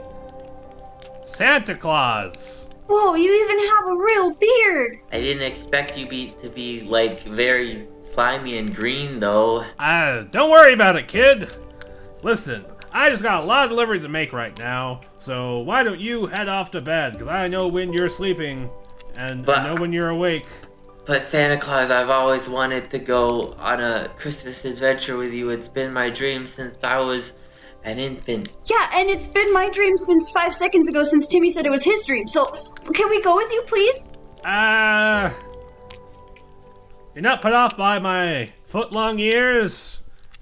Santa 1.27 1.75
Claus. 1.75 2.69
Whoa, 2.89 3.15
you 3.15 3.45
even 3.45 3.59
have 3.69 3.87
a 3.87 3.97
real 3.97 4.31
beard! 4.35 4.99
I 5.13 5.21
didn't 5.21 5.43
expect 5.43 5.99
you 5.99 6.07
be 6.07 6.31
to 6.41 6.49
be 6.49 6.83
like 6.83 7.25
very 7.25 7.89
slimy 8.13 8.59
and 8.59 8.75
green 8.75 9.19
though. 9.19 9.65
Uh, 9.79 10.23
don't 10.31 10.51
worry 10.51 10.73
about 10.73 10.97
it, 10.97 11.09
kid. 11.09 11.57
Listen, 12.23 12.65
I 12.93 13.11
just 13.11 13.23
got 13.23 13.43
a 13.43 13.47
lot 13.47 13.65
of 13.65 13.71
deliveries 13.71 14.03
to 14.03 14.09
make 14.09 14.33
right 14.33 14.57
now, 14.59 15.03
so 15.19 15.59
why 15.59 15.83
don't 15.83 16.01
you 16.01 16.27
head 16.27 16.49
off 16.49 16.71
to 16.73 16.81
bed? 16.81 17.13
Because 17.15 17.29
I 17.29 17.47
know 17.49 17.69
when 17.69 17.93
you're 17.93 18.09
sleeping, 18.09 18.71
and 19.17 19.45
But- 19.45 19.59
I 19.59 19.65
know 19.75 19.81
when 19.81 19.93
you're 19.93 20.09
awake. 20.09 20.47
But 21.05 21.23
Santa 21.29 21.57
Claus, 21.57 21.91
I've 21.91 22.11
always 22.11 22.49
wanted 22.49 22.91
to 22.91 22.99
go 22.99 23.55
on 23.61 23.81
a 23.81 24.09
Christmas 24.19 24.65
adventure 24.65 25.17
with 25.17 25.33
you. 25.33 25.51
It's 25.51 25.69
been 25.69 25.93
my 25.93 26.11
dream 26.11 26.47
since 26.49 26.77
I 26.83 27.01
was 27.01 27.33
an 27.85 27.99
infant. 28.01 28.49
Yeah, 28.69 28.91
and 28.95 29.09
it's 29.09 29.29
been 29.29 29.53
my 29.53 29.69
dream 29.71 29.97
since 29.99 30.31
five 30.31 30.53
seconds 30.55 30.89
ago 30.89 31.05
since 31.05 31.29
Timmy 31.29 31.51
said 31.51 31.65
it 31.65 31.71
was 31.71 31.85
his 31.85 32.05
dream, 32.07 32.27
so 32.27 32.47
can 32.93 33.09
we 33.09 33.23
go 33.23 33.37
with 33.37 33.53
you, 33.53 33.63
please? 33.69 34.13
Ah. 34.45 35.33
you're 37.15 37.23
not 37.23 37.41
put 37.41 37.53
off 37.53 37.77
by 37.77 37.99
my 37.99 38.51
foot-long 38.67 39.19
ears 39.19 39.96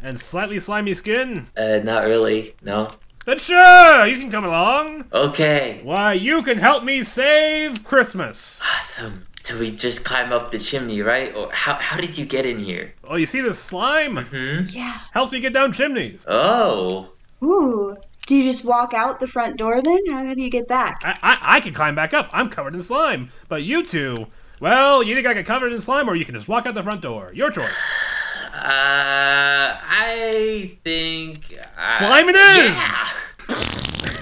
and 0.05 0.21
slightly 0.21 0.61
slimy 0.61 0.95
skin? 0.95 1.49
Uh, 1.57 1.81
not 1.83 2.05
really. 2.05 2.55
No. 2.63 2.89
Then 3.25 3.39
sure, 3.39 4.07
you 4.07 4.21
can 4.21 4.31
come 4.31 4.45
along. 4.45 5.07
Okay. 5.13 5.81
Why, 5.83 6.13
you 6.13 6.43
can 6.43 6.59
help 6.59 6.85
me 6.85 7.03
save 7.03 7.83
Christmas. 7.83 8.61
Awesome. 8.63 9.27
So 9.43 9.59
we 9.59 9.71
just 9.71 10.05
climb 10.05 10.31
up 10.31 10.51
the 10.51 10.59
chimney, 10.59 11.01
right? 11.01 11.35
Or 11.35 11.51
how, 11.51 11.75
how 11.75 11.97
did 11.97 12.17
you 12.19 12.27
get 12.27 12.45
in 12.45 12.63
here? 12.63 12.95
Oh, 13.05 13.17
you 13.17 13.27
see 13.27 13.41
this 13.41 13.59
slime? 13.59 14.17
Hmm? 14.17 14.65
Yeah. 14.69 15.01
Helps 15.13 15.33
me 15.33 15.41
get 15.41 15.55
down 15.55 15.73
chimneys. 15.73 16.25
Oh. 16.29 17.11
Ooh. 17.43 17.97
Do 18.27 18.37
you 18.37 18.43
just 18.43 18.65
walk 18.65 18.95
out 18.95 19.21
the 19.21 19.27
front 19.27 19.57
door 19.57 19.83
then? 19.83 20.01
How 20.11 20.35
do 20.35 20.43
you 20.43 20.51
get 20.51 20.69
back? 20.69 21.01
I, 21.03 21.19
I, 21.23 21.39
I 21.57 21.61
can 21.61 21.75
climb 21.75 21.95
back 21.95 22.15
up. 22.15 22.29
I'm 22.33 22.49
covered 22.51 22.75
in 22.75 22.83
slime. 22.83 23.31
But 23.49 23.65
you 23.65 23.83
two, 23.85 24.27
well, 24.61 25.03
you 25.03 25.15
think 25.15 25.27
I 25.27 25.35
get 25.35 25.47
covered 25.47 25.73
in 25.73 25.81
slime, 25.81 26.09
or 26.09 26.15
you 26.15 26.25
can 26.25 26.35
just 26.35 26.49
walk 26.49 26.67
out 26.67 26.75
the 26.75 26.83
front 26.83 27.01
door. 27.01 27.33
Your 27.35 27.51
choice. 27.51 27.69
Uh, 28.55 29.75
I 29.77 30.79
think. 30.85 31.59
I- 31.77 31.99
Slime 31.99 32.29
it 32.29 32.37
is! 32.37 32.71
Yeah. 32.77 34.15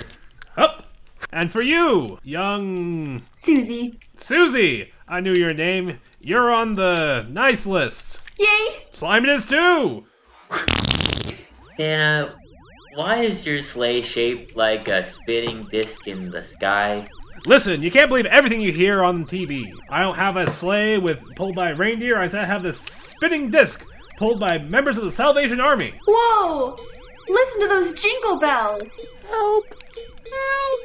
Up. 0.56 0.86
And 1.32 1.50
for 1.50 1.62
you, 1.62 2.18
young 2.24 3.22
Susie. 3.34 3.98
Susie, 4.16 4.90
I 5.08 5.20
knew 5.20 5.34
your 5.34 5.52
name. 5.52 5.98
You're 6.20 6.50
on 6.52 6.72
the 6.74 7.26
nice 7.30 7.66
list. 7.66 8.20
Yay! 8.38 8.86
Slime 8.92 9.24
it 9.24 9.30
is 9.30 9.44
too. 9.44 10.04
Santa, 11.76 12.34
why 12.94 13.18
is 13.18 13.44
your 13.44 13.60
sleigh 13.62 14.00
shaped 14.02 14.56
like 14.56 14.88
a 14.88 15.02
spinning 15.02 15.64
disc 15.64 16.06
in 16.06 16.30
the 16.30 16.42
sky? 16.42 17.06
Listen, 17.46 17.82
you 17.82 17.90
can't 17.90 18.08
believe 18.08 18.26
everything 18.26 18.62
you 18.62 18.72
hear 18.72 19.02
on 19.02 19.26
TV. 19.26 19.72
I 19.90 20.00
don't 20.00 20.14
have 20.16 20.36
a 20.36 20.48
sleigh 20.48 20.98
with 20.98 21.22
pulled 21.34 21.54
by 21.56 21.70
reindeer. 21.70 22.18
I 22.18 22.28
said 22.28 22.44
I 22.44 22.46
have 22.46 22.62
this 22.62 22.78
spinning 22.80 23.50
disc 23.50 23.84
pulled 24.22 24.38
by 24.38 24.56
members 24.56 24.96
of 24.96 25.02
the 25.02 25.10
Salvation 25.10 25.60
Army. 25.60 25.92
Whoa! 26.06 26.76
Listen 27.28 27.60
to 27.62 27.66
those 27.66 28.00
jingle 28.00 28.38
bells! 28.38 29.08
Help! 29.28 29.64
Help! 29.66 30.80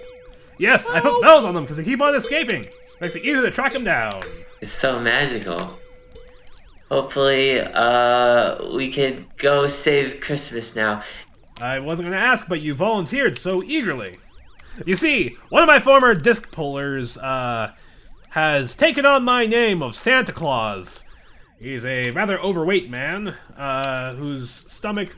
Yes, 0.58 0.89
I 0.89 1.00
put 1.01 1.22
bells 1.22 1.46
on 1.46 1.53
them 1.53 1.63
because 1.63 1.77
they 1.77 1.84
keep 1.84 2.01
on 2.01 2.15
escaping. 2.15 2.65
Makes 3.00 3.15
it 3.15 3.24
easier 3.24 3.44
to 3.44 3.51
track 3.51 3.74
them 3.74 3.84
down. 3.84 4.24
It's 4.60 4.72
so 4.72 5.00
magical. 5.00 5.77
Hopefully, 6.89 7.60
uh, 7.60 8.74
we 8.75 8.91
can 8.91 9.27
go 9.38 9.67
save 9.67 10.20
Christmas 10.20 10.75
now. 10.75 11.03
I 11.62 11.77
wasn't 11.77 12.08
going 12.08 12.20
to 12.20 12.25
ask, 12.25 12.48
but 12.48 12.62
you 12.62 12.74
volunteered 12.74 13.38
so 13.38 13.62
eagerly. 13.62 14.17
You 14.84 14.96
see, 14.96 15.38
one 15.50 15.62
of 15.62 15.67
my 15.67 15.79
former 15.79 16.15
disc 16.15 16.51
pullers 16.51 17.20
uh, 17.20 17.72
has 18.29 18.74
taken 18.74 19.06
on 19.06 19.24
my 19.24 19.46
name 19.46 19.84
of 19.84 19.96
Santa 19.96 20.32
Claus. 20.32 21.03
He's 21.59 21.85
a 21.85 22.11
rather 22.11 22.39
overweight 22.39 22.89
man 22.89 23.35
uh, 23.57 24.13
whose 24.13 24.63
stomach 24.67 25.15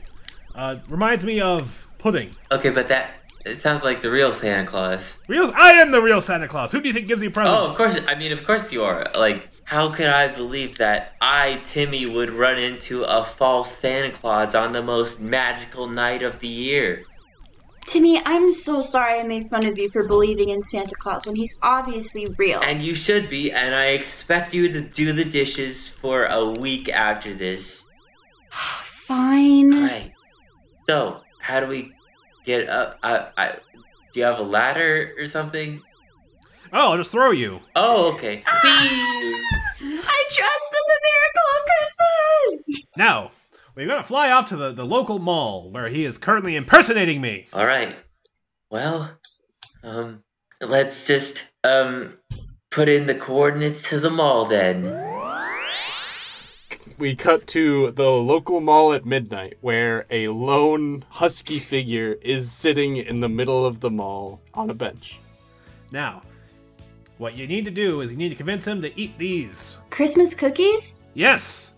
uh, 0.54 0.76
reminds 0.88 1.24
me 1.24 1.40
of 1.40 1.86
pudding. 1.98 2.34
Okay, 2.50 2.70
but 2.70 2.88
that 2.88 3.10
it 3.46 3.62
sounds 3.62 3.82
like 3.82 4.02
the 4.02 4.10
real 4.10 4.32
Santa 4.32 4.66
Claus. 4.66 5.16
Real, 5.26 5.50
I 5.54 5.72
am 5.72 5.90
the 5.90 6.02
real 6.02 6.20
Santa 6.20 6.46
Claus. 6.46 6.72
Who 6.72 6.80
do 6.80 6.88
you 6.88 6.94
think 6.94 7.08
gives 7.08 7.22
you 7.22 7.30
presents? 7.30 7.58
Oh, 7.58 7.70
of 7.70 7.76
course. 7.76 7.98
I 8.08 8.14
mean, 8.14 8.32
of 8.32 8.44
course 8.44 8.70
you 8.70 8.84
are. 8.84 9.06
Like, 9.16 9.48
how 9.64 9.90
could 9.90 10.08
I 10.08 10.28
believe 10.28 10.76
that 10.78 11.14
I, 11.20 11.60
Timmy, 11.64 12.06
would 12.06 12.30
run 12.30 12.58
into 12.58 13.04
a 13.04 13.24
false 13.24 13.74
Santa 13.78 14.10
Claus 14.10 14.54
on 14.54 14.72
the 14.72 14.82
most 14.82 15.20
magical 15.20 15.86
night 15.86 16.22
of 16.22 16.38
the 16.40 16.48
year? 16.48 17.04
Timmy, 17.90 18.22
I'm 18.24 18.52
so 18.52 18.80
sorry 18.80 19.18
I 19.18 19.24
made 19.24 19.50
fun 19.50 19.66
of 19.66 19.76
you 19.76 19.90
for 19.90 20.06
believing 20.06 20.50
in 20.50 20.62
Santa 20.62 20.94
Claus 20.94 21.26
when 21.26 21.34
he's 21.34 21.58
obviously 21.60 22.28
real. 22.38 22.60
And 22.60 22.80
you 22.80 22.94
should 22.94 23.28
be, 23.28 23.50
and 23.50 23.74
I 23.74 23.86
expect 23.86 24.54
you 24.54 24.70
to 24.70 24.80
do 24.80 25.12
the 25.12 25.24
dishes 25.24 25.88
for 25.88 26.26
a 26.26 26.50
week 26.50 26.88
after 26.88 27.34
this. 27.34 27.84
Fine. 28.50 29.72
Right. 29.72 30.12
So, 30.88 31.20
how 31.40 31.58
do 31.58 31.66
we 31.66 31.90
get 32.46 32.68
up? 32.68 32.96
I, 33.02 33.26
I, 33.36 33.56
do 34.12 34.20
you 34.20 34.24
have 34.24 34.38
a 34.38 34.42
ladder 34.42 35.12
or 35.18 35.26
something? 35.26 35.82
Oh, 36.72 36.92
I'll 36.92 36.96
just 36.96 37.10
throw 37.10 37.32
you. 37.32 37.58
Oh, 37.74 38.12
okay. 38.14 38.44
Ah! 38.46 38.60
Whee! 38.62 39.34
I 39.82 40.24
trust 40.30 40.74
in 40.78 40.84
the 40.86 41.00
miracle 41.08 41.46
of 41.56 41.62
Christmas! 41.66 42.86
Now, 42.96 43.32
we're 43.74 43.86
going 43.86 44.00
to 44.00 44.06
fly 44.06 44.30
off 44.30 44.46
to 44.46 44.56
the, 44.56 44.72
the 44.72 44.84
local 44.84 45.18
mall 45.18 45.70
where 45.70 45.88
he 45.88 46.04
is 46.04 46.18
currently 46.18 46.56
impersonating 46.56 47.20
me. 47.20 47.46
All 47.52 47.66
right. 47.66 47.96
Well, 48.70 49.10
um, 49.82 50.22
let's 50.60 51.06
just 51.06 51.42
um 51.64 52.14
put 52.70 52.88
in 52.88 53.06
the 53.06 53.14
coordinates 53.14 53.88
to 53.90 54.00
the 54.00 54.10
mall 54.10 54.46
then. 54.46 55.08
We 56.98 57.16
cut 57.16 57.46
to 57.48 57.90
the 57.92 58.10
local 58.10 58.60
mall 58.60 58.92
at 58.92 59.06
midnight 59.06 59.56
where 59.60 60.06
a 60.10 60.28
lone 60.28 61.04
husky 61.08 61.58
figure 61.58 62.18
is 62.20 62.52
sitting 62.52 62.98
in 62.98 63.20
the 63.20 63.28
middle 63.28 63.64
of 63.64 63.80
the 63.80 63.90
mall 63.90 64.40
on 64.52 64.68
a 64.68 64.74
bench. 64.74 65.18
Now, 65.90 66.22
what 67.16 67.36
you 67.36 67.46
need 67.46 67.64
to 67.64 67.70
do 67.70 68.02
is 68.02 68.10
you 68.10 68.16
need 68.16 68.28
to 68.28 68.34
convince 68.34 68.66
him 68.66 68.82
to 68.82 69.00
eat 69.00 69.16
these. 69.18 69.78
Christmas 69.88 70.34
cookies? 70.34 71.04
Yes! 71.14 71.69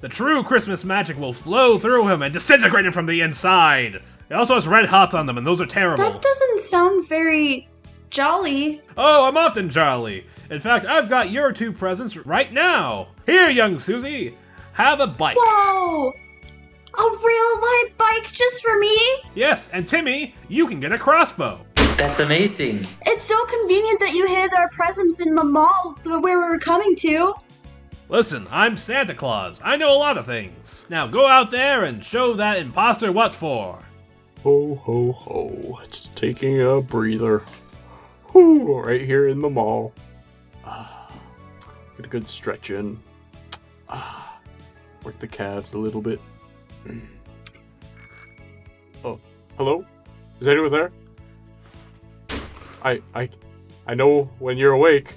The 0.00 0.08
true 0.08 0.42
Christmas 0.42 0.84
magic 0.84 1.18
will 1.18 1.32
flow 1.34 1.78
through 1.78 2.08
him 2.08 2.22
and 2.22 2.32
disintegrate 2.32 2.86
him 2.86 2.92
from 2.92 3.06
the 3.06 3.20
inside. 3.20 3.96
It 4.30 4.34
also 4.34 4.54
has 4.54 4.66
red 4.66 4.86
hots 4.86 5.14
on 5.14 5.26
them, 5.26 5.36
and 5.36 5.46
those 5.46 5.60
are 5.60 5.66
terrible. 5.66 6.02
That 6.02 6.22
doesn't 6.22 6.60
sound 6.62 7.06
very 7.06 7.68
jolly. 8.08 8.80
Oh, 8.96 9.26
I'm 9.26 9.36
often 9.36 9.68
jolly. 9.68 10.24
In 10.50 10.60
fact, 10.60 10.86
I've 10.86 11.08
got 11.08 11.30
your 11.30 11.52
two 11.52 11.72
presents 11.72 12.16
right 12.16 12.52
now. 12.52 13.08
Here, 13.26 13.50
young 13.50 13.78
Susie, 13.78 14.36
have 14.72 15.00
a 15.00 15.06
bite. 15.06 15.36
Whoa! 15.38 16.12
A 16.98 17.02
real 17.02 17.60
life 17.60 17.96
bike 17.96 18.32
just 18.32 18.62
for 18.62 18.78
me? 18.78 18.96
Yes, 19.34 19.68
and 19.68 19.88
Timmy, 19.88 20.34
you 20.48 20.66
can 20.66 20.80
get 20.80 20.92
a 20.92 20.98
crossbow. 20.98 21.60
That's 21.96 22.20
amazing. 22.20 22.86
It's 23.06 23.22
so 23.22 23.44
convenient 23.44 24.00
that 24.00 24.14
you 24.14 24.26
hid 24.26 24.54
our 24.54 24.70
presents 24.70 25.20
in 25.20 25.34
the 25.34 25.44
mall 25.44 25.98
where 26.04 26.18
we 26.18 26.34
were 26.34 26.58
coming 26.58 26.96
to. 26.96 27.34
Listen, 28.10 28.48
I'm 28.50 28.76
Santa 28.76 29.14
Claus. 29.14 29.60
I 29.64 29.76
know 29.76 29.92
a 29.92 29.94
lot 29.94 30.18
of 30.18 30.26
things. 30.26 30.84
Now 30.90 31.06
go 31.06 31.28
out 31.28 31.52
there 31.52 31.84
and 31.84 32.04
show 32.04 32.34
that 32.34 32.58
imposter 32.58 33.12
what 33.12 33.32
for. 33.32 33.78
Ho 34.42 34.74
ho 34.74 35.12
ho. 35.12 35.78
Just 35.88 36.16
taking 36.16 36.60
a 36.60 36.80
breather. 36.80 37.44
Whew, 38.32 38.80
right 38.80 39.00
here 39.00 39.28
in 39.28 39.40
the 39.40 39.48
mall. 39.48 39.94
Ah, 40.64 41.08
get 41.96 42.06
a 42.06 42.08
good 42.08 42.28
stretch 42.28 42.70
in. 42.70 42.98
Ah, 43.88 44.40
work 45.04 45.16
the 45.20 45.28
calves 45.28 45.74
a 45.74 45.78
little 45.78 46.00
bit. 46.00 46.20
Mm. 46.86 47.06
Oh, 49.04 49.20
hello? 49.56 49.86
Is 50.40 50.48
anyone 50.48 50.72
there? 50.72 50.90
I 52.82 53.00
I 53.14 53.28
I 53.86 53.94
know 53.94 54.24
when 54.40 54.58
you're 54.58 54.72
awake. 54.72 55.12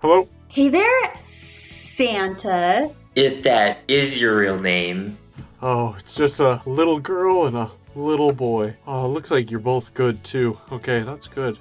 Hello? 0.00 0.28
Hey 0.54 0.68
there, 0.68 1.16
Santa. 1.16 2.94
If 3.16 3.42
that 3.42 3.78
is 3.88 4.20
your 4.20 4.38
real 4.38 4.56
name. 4.56 5.18
Oh, 5.60 5.96
it's 5.98 6.14
just 6.14 6.38
a 6.38 6.62
little 6.64 7.00
girl 7.00 7.46
and 7.46 7.56
a 7.56 7.72
little 7.96 8.30
boy. 8.30 8.76
Oh, 8.86 9.06
it 9.06 9.08
looks 9.08 9.32
like 9.32 9.50
you're 9.50 9.58
both 9.58 9.94
good 9.94 10.22
too. 10.22 10.56
Okay, 10.70 11.00
that's 11.00 11.26
good. 11.26 11.58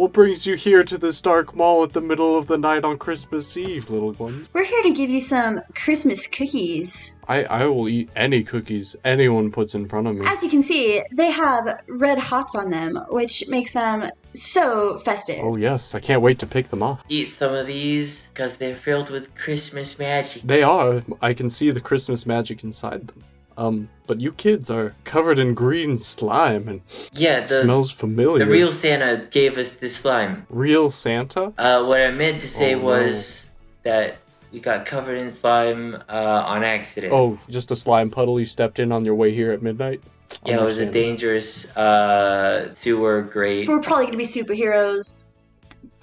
What 0.00 0.14
brings 0.14 0.46
you 0.46 0.54
here 0.54 0.82
to 0.82 0.96
this 0.96 1.20
dark 1.20 1.54
mall 1.54 1.84
at 1.84 1.92
the 1.92 2.00
middle 2.00 2.34
of 2.34 2.46
the 2.46 2.56
night 2.56 2.84
on 2.84 2.96
Christmas 2.96 3.54
Eve, 3.54 3.90
little 3.90 4.14
one? 4.14 4.46
We're 4.54 4.64
here 4.64 4.82
to 4.82 4.92
give 4.92 5.10
you 5.10 5.20
some 5.20 5.60
Christmas 5.74 6.26
cookies. 6.26 7.20
I, 7.28 7.44
I 7.44 7.66
will 7.66 7.86
eat 7.86 8.08
any 8.16 8.42
cookies 8.42 8.96
anyone 9.04 9.52
puts 9.52 9.74
in 9.74 9.86
front 9.86 10.06
of 10.06 10.16
me. 10.16 10.24
As 10.26 10.42
you 10.42 10.48
can 10.48 10.62
see, 10.62 11.02
they 11.12 11.30
have 11.30 11.82
red 11.86 12.16
hots 12.16 12.54
on 12.54 12.70
them, 12.70 12.98
which 13.10 13.46
makes 13.48 13.74
them 13.74 14.10
so 14.32 14.96
festive. 14.96 15.40
Oh, 15.42 15.58
yes, 15.58 15.94
I 15.94 16.00
can't 16.00 16.22
wait 16.22 16.38
to 16.38 16.46
pick 16.46 16.70
them 16.70 16.82
off. 16.82 17.02
Eat 17.10 17.32
some 17.32 17.52
of 17.52 17.66
these 17.66 18.26
because 18.32 18.56
they're 18.56 18.76
filled 18.76 19.10
with 19.10 19.34
Christmas 19.34 19.98
magic. 19.98 20.40
They 20.44 20.62
are. 20.62 21.02
I 21.20 21.34
can 21.34 21.50
see 21.50 21.70
the 21.72 21.80
Christmas 21.82 22.24
magic 22.24 22.64
inside 22.64 23.06
them. 23.06 23.22
Um, 23.60 23.90
but 24.06 24.20
you 24.22 24.32
kids 24.32 24.70
are 24.70 24.94
covered 25.04 25.38
in 25.38 25.52
green 25.52 25.98
slime 25.98 26.66
and 26.66 26.80
Yeah, 27.12 27.38
it 27.38 27.46
the 27.46 27.60
smells 27.60 27.90
familiar. 27.90 28.44
the 28.46 28.50
real 28.50 28.72
Santa 28.72 29.26
gave 29.30 29.58
us 29.58 29.74
this 29.74 29.94
slime. 29.94 30.46
Real 30.48 30.90
Santa? 30.90 31.52
Uh, 31.58 31.84
what 31.84 32.00
I 32.00 32.10
meant 32.10 32.40
to 32.40 32.48
say 32.48 32.74
Oh, 32.74 32.78
no. 32.78 32.84
was 32.84 33.44
that 33.82 34.16
we 34.50 34.60
got 34.60 34.86
covered 34.86 35.16
in 35.18 35.30
slime 35.30 35.94
uh, 36.08 36.42
on 36.46 36.64
accident. 36.64 37.12
Oh, 37.12 37.38
just 37.50 37.70
a 37.70 37.76
slime 37.76 38.10
puddle 38.10 38.40
you 38.40 38.46
stepped 38.46 38.78
in 38.78 38.92
on 38.92 39.04
your 39.04 39.14
way 39.14 39.30
here 39.30 39.52
at 39.52 39.60
midnight? 39.62 40.00
yeah, 40.46 40.54
it 40.56 40.62
was 40.62 40.78
a 40.78 40.86
dangerous 40.86 41.70
uh, 41.76 42.72
sewer 42.72 43.20
grate. 43.20 43.68
We're 43.68 43.80
probably 43.82 44.06
gonna 44.06 44.16
be 44.16 44.24
superheroes. 44.24 45.42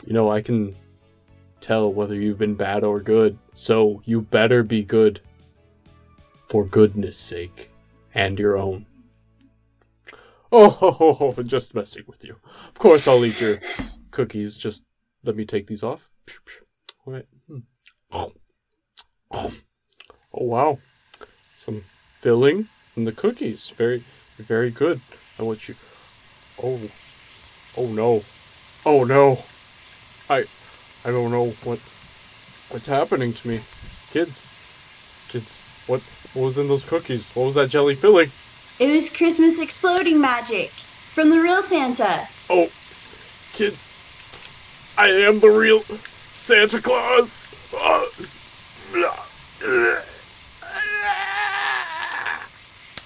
You 0.06 0.14
know, 0.14 0.30
I 0.32 0.42
can 0.42 0.76
tell 1.60 1.92
whether 1.92 2.14
you've 2.14 2.38
been 2.38 2.54
bad 2.54 2.84
or 2.84 3.00
good, 3.00 3.38
so 3.56 4.02
you 4.06 4.22
better 4.22 4.62
be 4.62 4.84
good. 4.84 5.22
For 6.48 6.66
goodness 6.66 7.18
sake. 7.18 7.70
And 8.14 8.40
your 8.40 8.58
own. 8.58 8.86
Oh, 10.52 10.70
ho, 10.80 10.92
ho, 10.92 11.14
ho, 11.14 11.44
just 11.44 11.76
messing 11.76 12.06
with 12.08 12.24
you. 12.24 12.38
Of 12.70 12.80
course 12.80 13.08
I'll 13.08 13.26
eat 13.26 13.40
your 13.40 13.60
cookies. 14.12 14.58
Just 14.58 14.86
let 15.24 15.36
me 15.36 15.46
take 15.46 15.68
these 15.68 15.84
off. 15.84 16.10
Wait. 17.06 17.26
Hmm. 17.48 17.60
Oh, 18.10 18.32
wow. 20.32 20.80
Some 21.58 21.82
filling 21.82 22.68
in 22.96 23.04
the 23.04 23.12
cookies. 23.12 23.70
Very, 23.70 24.04
very 24.38 24.72
good. 24.72 25.02
I 25.38 25.44
want 25.44 25.68
you. 25.68 25.76
Oh, 26.64 26.80
oh 27.78 27.88
no. 27.88 28.24
Oh 28.86 29.04
no. 29.04 29.40
I 30.30 30.46
I 31.06 31.12
don't 31.12 31.32
know 31.32 31.50
what 31.64 31.80
what's 32.70 32.88
happening 32.88 33.34
to 33.34 33.48
me. 33.48 33.60
Kids. 34.12 34.46
Kids, 35.30 35.67
what 35.88 36.02
what 36.34 36.44
was 36.46 36.58
in 36.58 36.68
those 36.68 36.86
cookies? 36.86 37.32
What 37.34 37.46
was 37.46 37.56
that 37.56 37.70
jelly 37.70 37.96
filling? 37.96 38.30
It 38.80 38.94
was 38.94 39.10
Christmas 39.10 39.60
exploding 39.60 40.22
magic 40.22 40.70
from 40.70 41.30
the 41.30 41.40
real 41.40 41.62
Santa. 41.62 42.28
Oh 42.50 42.70
kids. 43.58 43.94
I 45.00 45.08
am 45.08 45.40
the 45.40 45.50
real 45.50 45.80
Santa 45.80 46.80
Claus. 46.80 47.40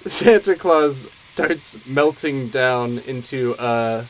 Santa 0.07 0.55
Claus 0.55 1.09
starts 1.11 1.87
melting 1.87 2.49
down 2.49 2.99
into 3.07 3.55
a 3.59 4.03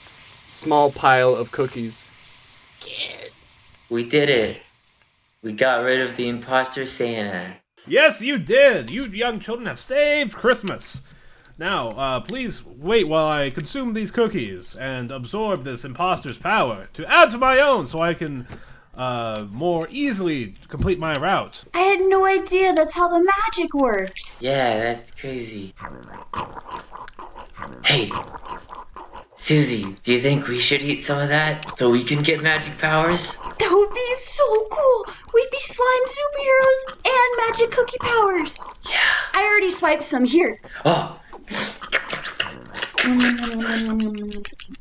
small 0.50 0.92
pile 0.92 1.36
of 1.36 1.51
cookies. 1.51 2.04
Kids, 2.80 3.72
we 3.90 4.04
did 4.04 4.30
it. 4.30 4.62
We 5.44 5.51
got 5.51 5.84
rid 5.84 6.01
of 6.01 6.16
the 6.18 6.28
imposter 6.28 6.88
Santa. 6.88 7.61
Yes, 7.91 8.21
you 8.21 8.38
did. 8.38 8.89
You 8.89 9.03
young 9.07 9.41
children 9.41 9.67
have 9.67 9.77
saved 9.77 10.31
Christmas. 10.31 11.01
Now, 11.57 11.89
uh, 11.89 12.21
please 12.21 12.65
wait 12.65 13.05
while 13.05 13.27
I 13.27 13.50
consume 13.50 13.91
these 13.91 14.12
cookies 14.12 14.77
and 14.77 15.12
absorb 15.12 15.65
this 15.65 15.83
imposter's 15.83 16.38
power 16.38 16.88
to 16.93 17.05
add 17.05 17.31
to 17.31 17.38
my 17.38 17.60
own 17.60 17.88
so 17.88 18.00
I 18.00 18.13
can 18.13 18.48
uh, 18.95 19.43
more 19.51 19.89
easily 19.91 20.55
complete 20.69 21.00
my 21.00 21.15
route. 21.15 21.65
I 21.74 21.79
had 21.79 22.00
no 22.05 22.24
idea 22.25 22.71
that's 22.74 22.95
how 22.95 23.10
the 23.10 23.29
magic 23.45 23.74
worked. 23.74 24.38
Yeah, 24.39 24.79
that's 24.79 25.12
crazy. 25.12 25.74
Hey, 27.83 28.10
Susie, 29.41 29.95
do 30.03 30.13
you 30.13 30.19
think 30.19 30.48
we 30.48 30.60
should 30.60 30.83
eat 30.83 31.03
some 31.03 31.19
of 31.19 31.27
that 31.29 31.75
so 31.75 31.89
we 31.89 32.03
can 32.03 32.21
get 32.21 32.43
magic 32.43 32.77
powers? 32.77 33.33
That 33.57 33.71
would 33.71 33.91
be 33.91 34.13
so 34.15 34.43
cool. 34.69 35.05
We'd 35.33 35.50
be 35.51 35.60
slime 35.60 36.05
superheroes 36.05 36.95
and 37.05 37.48
magic 37.48 37.71
cookie 37.71 37.98
powers. 38.01 38.63
Yeah. 38.88 39.00
I 39.33 39.41
already 39.43 39.71
swiped 39.71 40.03
some 40.03 40.25
here. 40.25 40.60
Oh, 40.86 41.19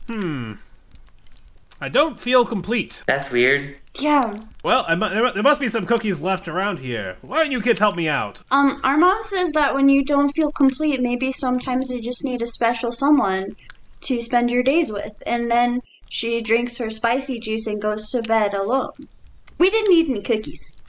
Hmm. 0.09 0.53
I 1.81 1.89
don't 1.89 2.21
feel 2.21 2.45
complete. 2.45 3.03
that's 3.07 3.31
weird. 3.31 3.77
Yeah. 3.99 4.37
Well, 4.63 4.85
I 4.87 4.95
mu- 4.95 5.09
there 5.09 5.23
mu- 5.25 5.33
there 5.33 5.43
must 5.43 5.61
be 5.63 5.71
some 5.71 5.87
cookies 5.87 6.21
left 6.21 6.47
around 6.49 6.81
here. 6.81 7.17
Why 7.23 7.39
don't 7.39 7.51
you 7.51 7.63
kids 7.63 7.81
help 7.81 7.97
me 7.97 8.09
out? 8.09 8.43
Um, 8.51 8.79
our 8.85 8.99
mom 8.99 9.23
says 9.23 9.53
that 9.53 9.75
when 9.75 9.89
you 9.89 10.05
don't 10.05 10.31
feel 10.33 10.53
complete, 10.53 11.01
maybe 11.01 11.33
sometimes 11.33 11.91
you 11.91 12.03
just 12.03 12.23
need 12.25 12.43
a 12.43 12.47
special 12.47 12.93
someone 12.93 13.45
to 14.03 14.23
spend 14.23 14.51
your 14.51 14.63
days 14.63 14.93
with. 14.93 15.23
And 15.27 15.51
then 15.51 15.81
she 16.09 16.43
drinks 16.43 16.79
her 16.79 16.91
spicy 16.91 17.39
juice 17.39 17.67
and 17.67 17.81
goes 17.81 18.11
to 18.11 18.23
bed 18.23 18.55
alone. 18.55 19.09
We 19.59 19.71
didn't 19.71 19.93
eat 19.93 20.09
any 20.09 20.23
cookies. 20.23 20.83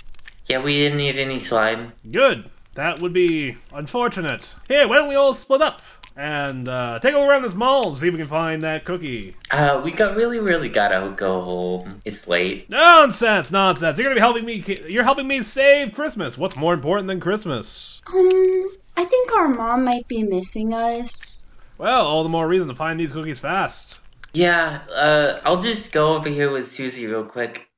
Yeah, 0.47 0.63
we 0.63 0.73
didn't 0.73 0.99
eat 0.99 1.17
any 1.17 1.39
slime. 1.39 1.93
Good. 2.09 2.49
That 2.73 3.01
would 3.01 3.13
be 3.13 3.57
unfortunate. 3.73 4.55
Here, 4.67 4.87
why 4.87 4.95
don't 4.95 5.09
we 5.09 5.15
all 5.15 5.33
split 5.33 5.61
up 5.61 5.81
and 6.15 6.67
uh, 6.67 6.99
take 6.99 7.13
a 7.13 7.17
look 7.17 7.27
around 7.27 7.41
this 7.41 7.53
mall 7.53 7.89
and 7.89 7.97
see 7.97 8.07
if 8.07 8.13
we 8.13 8.19
can 8.19 8.27
find 8.27 8.63
that 8.63 8.85
cookie? 8.85 9.35
Uh, 9.51 9.81
we 9.83 9.91
got 9.91 10.15
really, 10.15 10.39
really 10.39 10.69
gotta 10.69 11.13
go 11.15 11.41
home. 11.41 11.99
It's 12.05 12.27
late. 12.27 12.69
Nonsense, 12.69 13.51
nonsense. 13.51 13.97
You're 13.97 14.05
gonna 14.05 14.15
be 14.15 14.21
helping 14.21 14.45
me. 14.45 14.63
You're 14.87 15.03
helping 15.03 15.27
me 15.27 15.43
save 15.43 15.93
Christmas. 15.93 16.37
What's 16.37 16.55
more 16.55 16.73
important 16.73 17.07
than 17.07 17.19
Christmas? 17.19 18.01
Um, 18.07 18.69
I 18.95 19.03
think 19.03 19.33
our 19.33 19.49
mom 19.49 19.83
might 19.83 20.07
be 20.07 20.23
missing 20.23 20.73
us. 20.73 21.45
Well, 21.81 22.05
all 22.05 22.21
the 22.21 22.29
more 22.29 22.47
reason 22.47 22.67
to 22.67 22.75
find 22.75 22.99
these 22.99 23.11
cookies 23.11 23.39
fast. 23.39 24.01
Yeah, 24.33 24.81
uh, 24.93 25.39
I'll 25.43 25.59
just 25.59 25.91
go 25.91 26.13
over 26.15 26.29
here 26.29 26.51
with 26.51 26.71
Susie 26.71 27.07
real 27.07 27.25
quick. 27.25 27.69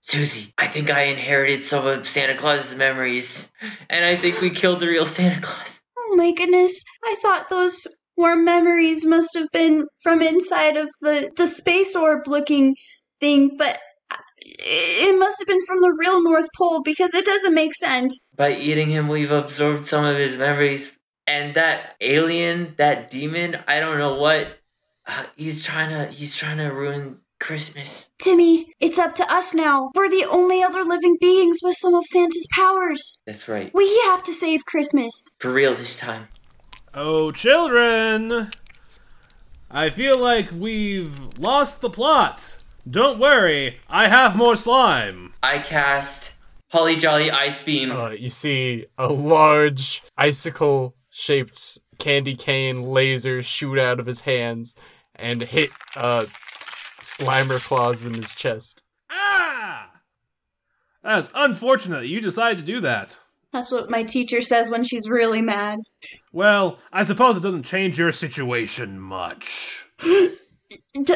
Susie, 0.00 0.54
I 0.56 0.66
think 0.66 0.90
I 0.90 1.02
inherited 1.02 1.62
some 1.62 1.86
of 1.86 2.08
Santa 2.08 2.34
Claus's 2.34 2.74
memories, 2.78 3.52
and 3.90 4.06
I 4.06 4.16
think 4.16 4.40
we 4.40 4.48
killed 4.48 4.80
the 4.80 4.86
real 4.86 5.04
Santa 5.04 5.42
Claus. 5.42 5.82
Oh 5.98 6.16
my 6.16 6.32
goodness, 6.32 6.82
I 7.04 7.14
thought 7.20 7.50
those 7.50 7.86
warm 8.16 8.42
memories 8.46 9.04
must 9.04 9.34
have 9.34 9.52
been 9.52 9.86
from 10.02 10.22
inside 10.22 10.78
of 10.78 10.88
the, 11.02 11.30
the 11.36 11.46
space 11.46 11.94
orb 11.94 12.26
looking 12.26 12.74
thing, 13.20 13.54
but 13.58 13.78
it 14.40 15.18
must 15.18 15.40
have 15.40 15.46
been 15.46 15.64
from 15.66 15.82
the 15.82 15.94
real 15.98 16.22
North 16.22 16.48
Pole 16.56 16.80
because 16.82 17.12
it 17.12 17.26
doesn't 17.26 17.52
make 17.52 17.74
sense. 17.74 18.32
By 18.38 18.54
eating 18.54 18.88
him, 18.88 19.08
we've 19.08 19.30
absorbed 19.30 19.86
some 19.86 20.06
of 20.06 20.16
his 20.16 20.38
memories. 20.38 20.90
And 21.26 21.54
that 21.54 21.96
alien, 22.00 22.74
that 22.76 23.10
demon, 23.10 23.56
I 23.66 23.80
don't 23.80 23.98
know 23.98 24.20
what. 24.20 24.58
Uh, 25.06 25.24
he's 25.36 25.62
trying 25.62 25.90
to. 25.90 26.12
He's 26.12 26.36
trying 26.36 26.58
to 26.58 26.68
ruin 26.68 27.18
Christmas. 27.38 28.08
Timmy, 28.18 28.72
it's 28.80 28.98
up 28.98 29.14
to 29.16 29.24
us 29.30 29.54
now. 29.54 29.90
We're 29.94 30.08
the 30.08 30.26
only 30.30 30.62
other 30.62 30.84
living 30.84 31.16
beings 31.20 31.58
with 31.62 31.76
some 31.76 31.94
of 31.94 32.04
Santa's 32.06 32.46
powers. 32.52 33.22
That's 33.26 33.48
right. 33.48 33.72
We 33.74 33.88
have 34.06 34.22
to 34.24 34.32
save 34.32 34.64
Christmas. 34.64 35.36
For 35.38 35.52
real 35.52 35.74
this 35.74 35.98
time. 35.98 36.28
Oh, 36.94 37.30
children! 37.30 38.50
I 39.70 39.90
feel 39.90 40.18
like 40.18 40.50
we've 40.50 41.38
lost 41.38 41.80
the 41.80 41.90
plot. 41.90 42.56
Don't 42.88 43.18
worry, 43.18 43.80
I 43.90 44.08
have 44.08 44.36
more 44.36 44.56
slime. 44.56 45.32
I 45.42 45.58
cast 45.58 46.32
Holly 46.68 46.96
Jolly 46.96 47.30
Ice 47.30 47.62
Beam. 47.62 47.90
Uh, 47.90 48.10
you 48.10 48.30
see 48.30 48.86
a 48.96 49.08
large 49.08 50.02
icicle 50.16 50.94
shaped 51.16 51.78
candy 51.98 52.36
cane 52.36 52.82
laser 52.82 53.42
shoot 53.42 53.78
out 53.78 53.98
of 53.98 54.04
his 54.04 54.20
hands 54.20 54.74
and 55.14 55.40
hit 55.40 55.70
uh, 55.94 56.26
Slimer 57.00 57.58
claws 57.58 58.04
in 58.04 58.12
his 58.12 58.34
chest. 58.34 58.84
Ah! 59.10 59.90
That's 61.02 61.28
unfortunate 61.34 62.00
that 62.00 62.08
you 62.08 62.20
decided 62.20 62.58
to 62.58 62.72
do 62.72 62.80
that. 62.80 63.18
That's 63.50 63.72
what 63.72 63.88
my 63.88 64.02
teacher 64.02 64.42
says 64.42 64.68
when 64.68 64.84
she's 64.84 65.08
really 65.08 65.40
mad. 65.40 65.78
Well, 66.32 66.80
I 66.92 67.02
suppose 67.02 67.38
it 67.38 67.42
doesn't 67.42 67.62
change 67.62 67.98
your 67.98 68.12
situation 68.12 69.00
much. 69.00 69.86
D- 70.02 71.14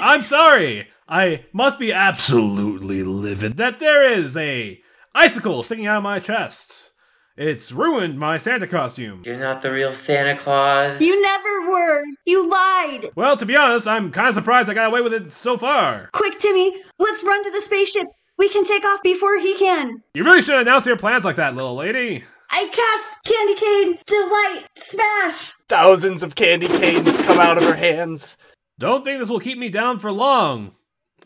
I'm 0.00 0.22
sorry. 0.22 0.88
I 1.06 1.44
must 1.52 1.78
be 1.78 1.92
absolutely 1.92 3.02
livid 3.02 3.58
that 3.58 3.78
there 3.78 4.10
is 4.10 4.38
a 4.38 4.80
icicle 5.14 5.64
sticking 5.64 5.86
out 5.86 5.98
of 5.98 6.02
my 6.02 6.18
chest. 6.18 6.92
It's 7.36 7.72
ruined 7.72 8.18
my 8.18 8.38
Santa 8.38 8.66
costume. 8.66 9.22
You're 9.24 9.38
not 9.38 9.62
the 9.62 9.72
real 9.72 9.92
Santa 9.92 10.36
Claus. 10.36 11.00
you 11.00 11.20
never 11.22 11.70
were. 11.70 12.02
You 12.26 12.50
lied. 12.50 13.10
Well, 13.14 13.36
to 13.36 13.46
be 13.46 13.56
honest, 13.56 13.86
I'm 13.86 14.10
kind 14.10 14.28
of 14.28 14.34
surprised 14.34 14.68
I 14.68 14.74
got 14.74 14.88
away 14.88 15.00
with 15.00 15.14
it 15.14 15.32
so 15.32 15.56
far. 15.56 16.10
Quick, 16.12 16.38
Timmy, 16.38 16.74
let's 16.98 17.24
run 17.24 17.42
to 17.44 17.50
the 17.50 17.60
spaceship. 17.60 18.06
We 18.36 18.48
can 18.48 18.64
take 18.64 18.84
off 18.84 19.02
before 19.02 19.38
he 19.38 19.56
can. 19.56 20.02
You 20.14 20.24
really 20.24 20.42
should 20.42 20.60
announce 20.60 20.86
your 20.86 20.96
plans 20.96 21.24
like 21.24 21.36
that, 21.36 21.54
little 21.54 21.76
lady. 21.76 22.24
I 22.50 22.68
cast 22.68 23.24
Candy 23.24 23.54
Cane, 23.54 23.98
Delight, 24.06 24.66
Smash. 24.76 25.52
Thousands 25.68 26.22
of 26.22 26.34
candy 26.34 26.66
canes 26.66 27.16
come 27.22 27.38
out 27.38 27.56
of 27.58 27.62
her 27.64 27.76
hands. 27.76 28.36
Don't 28.78 29.04
think 29.04 29.20
this 29.20 29.28
will 29.28 29.40
keep 29.40 29.56
me 29.56 29.68
down 29.68 29.98
for 29.98 30.10
long. 30.10 30.72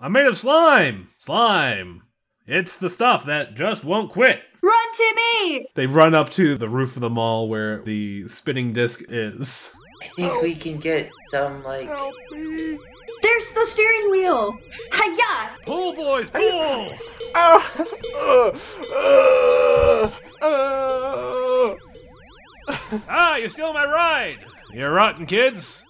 I'm 0.01 0.13
made 0.13 0.27
of 0.27 0.37
slime. 0.37 1.09
Slime. 1.19 2.03
It's 2.47 2.77
the 2.77 2.91
stuff 2.91 3.25
that 3.25 3.55
just 3.55 3.85
won't 3.85 4.11
quit. 4.11 4.43
Run, 4.65 4.87
Timmy! 4.97 5.67
They 5.75 5.87
run 5.87 6.15
up 6.15 6.31
to 6.31 6.57
the 6.57 6.71
roof 6.71 6.97
of 6.97 7.03
the 7.03 7.11
mall 7.11 7.51
where 7.51 7.83
the 7.83 8.27
spinning 8.29 8.73
disc 8.73 9.03
is. 9.11 9.71
I 10.03 10.07
think 10.17 10.41
we 10.41 10.55
can 10.55 10.79
get 10.79 11.11
some, 11.31 11.63
like. 11.65 11.87
There's 11.87 13.53
the 13.53 13.67
steering 13.67 14.11
wheel. 14.11 14.57
Hiya! 14.95 15.51
Pull, 15.67 15.93
boys, 15.93 16.31
pull! 16.31 16.89
Ah! 17.37 17.73
Uh, 18.17 18.51
uh, 18.95 20.11
uh. 20.41 21.75
ah, 23.11 23.37
you're 23.37 23.51
stealing 23.51 23.75
my 23.75 23.85
ride! 23.85 24.39
You're 24.73 24.95
rotten, 24.95 25.27
kids. 25.27 25.85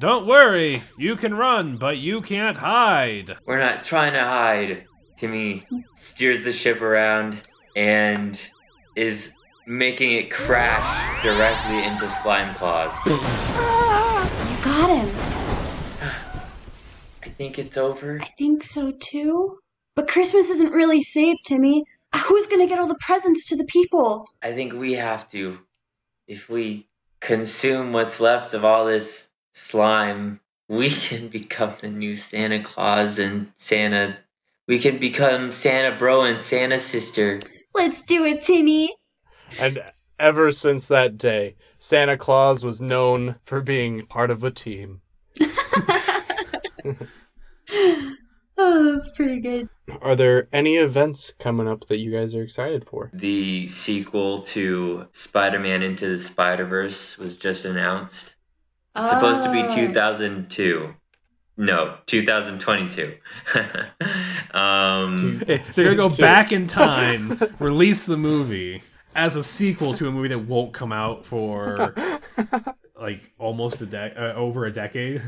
Don't 0.00 0.26
worry, 0.26 0.82
you 0.96 1.14
can 1.14 1.34
run, 1.34 1.76
but 1.76 1.98
you 1.98 2.20
can't 2.20 2.56
hide. 2.56 3.36
We're 3.46 3.60
not 3.60 3.84
trying 3.84 4.14
to 4.14 4.24
hide. 4.24 4.86
Timmy 5.16 5.62
steers 5.96 6.44
the 6.44 6.52
ship 6.52 6.80
around 6.80 7.42
and 7.78 8.44
is 8.96 9.32
making 9.64 10.10
it 10.12 10.32
crash 10.32 11.22
directly 11.22 11.84
into 11.84 12.08
Slime 12.22 12.52
Claws. 12.56 12.92
You 14.48 14.64
got 14.64 14.90
him. 14.90 15.08
I 17.22 17.28
think 17.28 17.58
it's 17.60 17.76
over. 17.76 18.18
I 18.20 18.26
think 18.36 18.64
so 18.64 18.92
too. 18.98 19.58
But 19.94 20.08
Christmas 20.08 20.50
isn't 20.50 20.72
really 20.72 21.00
saved, 21.00 21.38
Timmy. 21.46 21.84
Who's 22.26 22.46
gonna 22.46 22.66
get 22.66 22.80
all 22.80 22.88
the 22.88 22.98
presents 23.00 23.46
to 23.48 23.56
the 23.56 23.64
people? 23.64 24.26
I 24.42 24.52
think 24.52 24.72
we 24.72 24.94
have 24.94 25.28
to. 25.30 25.58
If 26.26 26.48
we 26.48 26.88
consume 27.20 27.92
what's 27.92 28.18
left 28.20 28.54
of 28.54 28.64
all 28.64 28.86
this 28.86 29.30
slime, 29.52 30.40
we 30.68 30.90
can 30.90 31.28
become 31.38 31.74
the 31.80 31.88
new 31.88 32.16
Santa 32.16 32.60
Claus 32.62 33.20
and 33.20 33.52
Santa. 33.54 34.18
We 34.66 34.80
can 34.80 34.98
become 34.98 35.52
Santa 35.52 35.96
Bro 35.96 36.22
and 36.24 36.42
Santa 36.42 36.80
Sister. 36.80 37.38
Let's 37.74 38.02
do 38.02 38.24
it, 38.24 38.42
Timmy. 38.42 38.94
And 39.58 39.82
ever 40.18 40.50
since 40.52 40.86
that 40.88 41.16
day, 41.18 41.56
Santa 41.78 42.16
Claus 42.16 42.64
was 42.64 42.80
known 42.80 43.36
for 43.44 43.60
being 43.60 44.06
part 44.06 44.30
of 44.30 44.42
a 44.44 44.50
team. 44.50 45.00
Oh, 48.60 48.92
that's 48.92 49.12
pretty 49.12 49.38
good. 49.40 49.68
Are 50.02 50.16
there 50.16 50.48
any 50.52 50.76
events 50.78 51.32
coming 51.38 51.68
up 51.68 51.86
that 51.86 51.98
you 52.00 52.10
guys 52.10 52.34
are 52.34 52.42
excited 52.42 52.84
for? 52.88 53.08
The 53.14 53.68
sequel 53.68 54.42
to 54.42 55.06
Spider 55.12 55.60
Man 55.60 55.84
Into 55.84 56.08
the 56.08 56.18
Spider 56.18 56.64
Verse 56.66 57.16
was 57.18 57.36
just 57.36 57.64
announced. 57.64 58.34
It's 58.96 59.10
supposed 59.10 59.44
to 59.44 59.52
be 59.52 59.60
Ah. 59.60 59.68
2002. 59.74 60.92
No, 61.56 61.98
2022. 62.06 63.16
Hey, 65.46 65.62
They're 65.74 65.84
gonna 65.84 65.96
go 65.96 66.08
Two. 66.08 66.22
back 66.22 66.52
in 66.52 66.66
time, 66.68 67.38
release 67.58 68.04
the 68.06 68.16
movie 68.16 68.82
as 69.14 69.36
a 69.36 69.44
sequel 69.44 69.94
to 69.94 70.08
a 70.08 70.12
movie 70.12 70.28
that 70.28 70.40
won't 70.40 70.72
come 70.72 70.92
out 70.92 71.24
for 71.26 71.94
like 73.00 73.32
almost 73.38 73.80
a 73.82 73.86
de- 73.86 74.14
uh, 74.16 74.34
over 74.34 74.66
a 74.66 74.72
decade. 74.72 75.22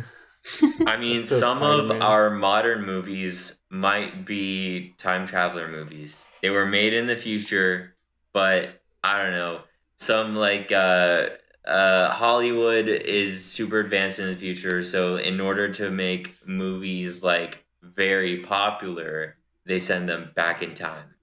I 0.86 0.96
mean, 0.96 1.22
So 1.24 1.38
some 1.38 1.62
of 1.62 1.86
Spider-Man. 1.86 2.02
our 2.02 2.30
modern 2.30 2.84
movies 2.84 3.56
might 3.70 4.24
be 4.24 4.94
time 4.98 5.26
traveler 5.26 5.68
movies. 5.68 6.22
They 6.42 6.50
were 6.50 6.66
made 6.66 6.94
in 6.94 7.06
the 7.06 7.16
future, 7.16 7.96
but 8.32 8.80
I 9.04 9.22
don't 9.22 9.32
know. 9.32 9.60
Some 9.98 10.34
like 10.36 10.72
uh, 10.72 11.28
uh, 11.66 12.10
Hollywood 12.10 12.88
is 12.88 13.44
super 13.44 13.80
advanced 13.80 14.18
in 14.18 14.28
the 14.32 14.36
future, 14.36 14.82
so 14.82 15.16
in 15.16 15.40
order 15.40 15.70
to 15.74 15.90
make 15.90 16.34
movies 16.46 17.22
like 17.22 17.64
very 17.82 18.38
popular, 18.38 19.36
they 19.70 19.78
send 19.78 20.08
them 20.08 20.32
back 20.34 20.62
in 20.62 20.74
time 20.74 21.14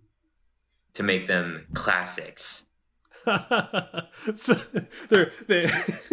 to 0.94 1.04
make 1.04 1.28
them 1.28 1.66
classics. 1.74 2.64
so 4.36 4.58
they're, 5.10 5.32
they 5.48 5.70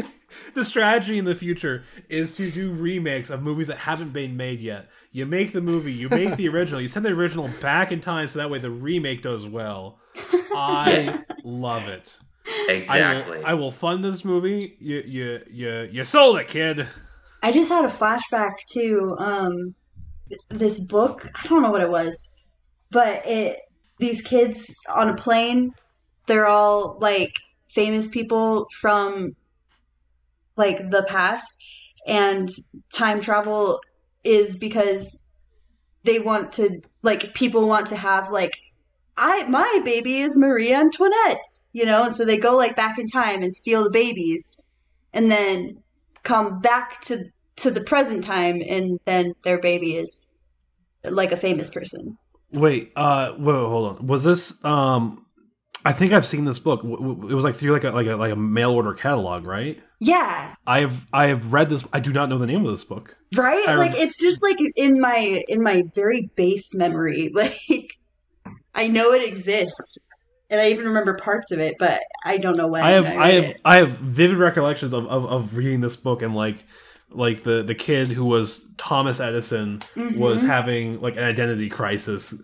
the 0.54 0.64
strategy 0.64 1.18
in 1.18 1.24
the 1.24 1.34
future 1.34 1.84
is 2.08 2.36
to 2.36 2.50
do 2.50 2.72
remakes 2.72 3.30
of 3.30 3.42
movies 3.42 3.68
that 3.68 3.78
haven't 3.78 4.12
been 4.12 4.36
made 4.36 4.60
yet. 4.60 4.88
You 5.12 5.26
make 5.26 5.52
the 5.52 5.60
movie, 5.60 5.92
you 5.92 6.08
make 6.08 6.36
the 6.36 6.48
original, 6.54 6.80
you 6.80 6.88
send 6.88 7.04
the 7.04 7.10
original 7.10 7.48
back 7.62 7.92
in 7.92 8.00
time 8.00 8.26
so 8.28 8.40
that 8.40 8.50
way 8.50 8.58
the 8.58 8.70
remake 8.70 9.22
does 9.22 9.46
well. 9.46 9.98
I 10.52 11.22
love 11.44 11.84
it. 11.84 12.18
Exactly. 12.68 13.36
I 13.36 13.38
will, 13.38 13.46
I 13.46 13.54
will 13.54 13.70
fund 13.70 14.04
this 14.04 14.24
movie. 14.24 14.76
You 14.78 15.02
you 15.06 15.40
you 15.50 15.88
you 15.90 16.04
sold 16.04 16.38
it, 16.38 16.48
kid. 16.48 16.86
I 17.42 17.52
just 17.52 17.70
had 17.70 17.84
a 17.84 17.88
flashback 17.88 18.54
to 18.72 19.16
um 19.18 19.52
th- 19.52 19.74
this 20.48 20.86
book. 20.86 21.28
I 21.34 21.48
don't 21.48 21.62
know 21.62 21.70
what 21.70 21.82
it 21.82 21.90
was, 21.90 22.36
but 22.90 23.26
it 23.26 23.58
these 23.98 24.22
kids 24.22 24.74
on 24.88 25.08
a 25.08 25.16
plane. 25.16 25.72
They're 26.26 26.46
all 26.46 26.98
like 27.00 27.34
famous 27.68 28.08
people 28.08 28.66
from 28.80 29.36
like 30.56 30.78
the 30.78 31.04
past, 31.08 31.56
and 32.06 32.48
time 32.92 33.20
travel 33.20 33.80
is 34.22 34.58
because 34.58 35.22
they 36.04 36.18
want 36.18 36.52
to 36.52 36.80
like 37.02 37.34
people 37.34 37.68
want 37.68 37.88
to 37.88 37.96
have 37.96 38.30
like 38.30 38.52
I 39.16 39.44
my 39.48 39.80
baby 39.84 40.18
is 40.18 40.36
Marie 40.36 40.72
Antoinette, 40.72 41.42
you 41.72 41.84
know, 41.84 42.04
and 42.04 42.14
so 42.14 42.24
they 42.24 42.38
go 42.38 42.56
like 42.56 42.76
back 42.76 42.98
in 42.98 43.06
time 43.08 43.42
and 43.42 43.54
steal 43.54 43.84
the 43.84 43.90
babies, 43.90 44.70
and 45.12 45.30
then 45.30 45.78
come 46.22 46.60
back 46.60 47.00
to 47.02 47.24
to 47.56 47.70
the 47.70 47.82
present 47.82 48.24
time, 48.24 48.62
and 48.66 48.98
then 49.04 49.34
their 49.44 49.58
baby 49.58 49.96
is 49.96 50.30
like 51.04 51.32
a 51.32 51.36
famous 51.36 51.70
person. 51.70 52.18
Wait, 52.52 52.92
uh, 52.96 53.34
wait, 53.38 53.52
hold 53.52 53.98
on. 53.98 54.06
Was 54.06 54.24
this? 54.24 54.64
Um, 54.64 55.26
I 55.84 55.92
think 55.92 56.12
I've 56.12 56.24
seen 56.24 56.44
this 56.44 56.58
book. 56.58 56.82
It 56.82 56.88
was 57.34 57.44
like 57.44 57.54
through 57.56 57.72
like 57.72 57.84
a 57.84 57.90
like 57.90 58.06
a 58.06 58.16
like 58.16 58.32
a 58.32 58.36
mail 58.36 58.70
order 58.70 58.94
catalog, 58.94 59.46
right? 59.46 59.82
Yeah, 60.00 60.54
I 60.66 60.80
have 60.80 61.06
I 61.12 61.26
have 61.26 61.52
read 61.52 61.68
this. 61.68 61.84
I 61.92 62.00
do 62.00 62.12
not 62.12 62.28
know 62.28 62.38
the 62.38 62.46
name 62.46 62.64
of 62.64 62.70
this 62.70 62.84
book. 62.84 63.16
right. 63.36 63.68
I 63.68 63.74
like 63.74 63.92
rem- 63.92 64.00
it's 64.00 64.20
just 64.20 64.42
like 64.42 64.56
in 64.76 65.00
my 65.00 65.44
in 65.48 65.62
my 65.62 65.82
very 65.94 66.30
base 66.36 66.74
memory. 66.74 67.32
Like 67.66 67.98
I 68.74 68.88
know 68.88 69.12
it 69.12 69.26
exists, 69.26 70.04
and 70.50 70.60
I 70.60 70.70
even 70.70 70.86
remember 70.86 71.16
parts 71.16 71.52
of 71.52 71.60
it, 71.60 71.76
but 71.78 72.00
I 72.24 72.38
don't 72.38 72.56
know 72.56 72.66
when. 72.66 72.82
I 72.82 72.90
have 72.90 73.04
read 73.04 73.16
I 73.16 73.30
have 73.32 73.44
it. 73.44 73.60
I 73.64 73.78
have 73.78 73.90
vivid 73.90 74.36
recollections 74.36 74.92
of, 74.92 75.06
of, 75.06 75.24
of 75.26 75.56
reading 75.56 75.80
this 75.80 75.96
book 75.96 76.22
and 76.22 76.34
like 76.34 76.64
like 77.14 77.42
the 77.44 77.62
the 77.62 77.74
kid 77.74 78.08
who 78.08 78.24
was 78.24 78.66
Thomas 78.76 79.20
Edison 79.20 79.82
was 79.96 80.42
Mhm. 80.42 80.46
having 80.46 81.00
like 81.00 81.16
an 81.16 81.24
identity 81.24 81.68
crisis 81.68 82.34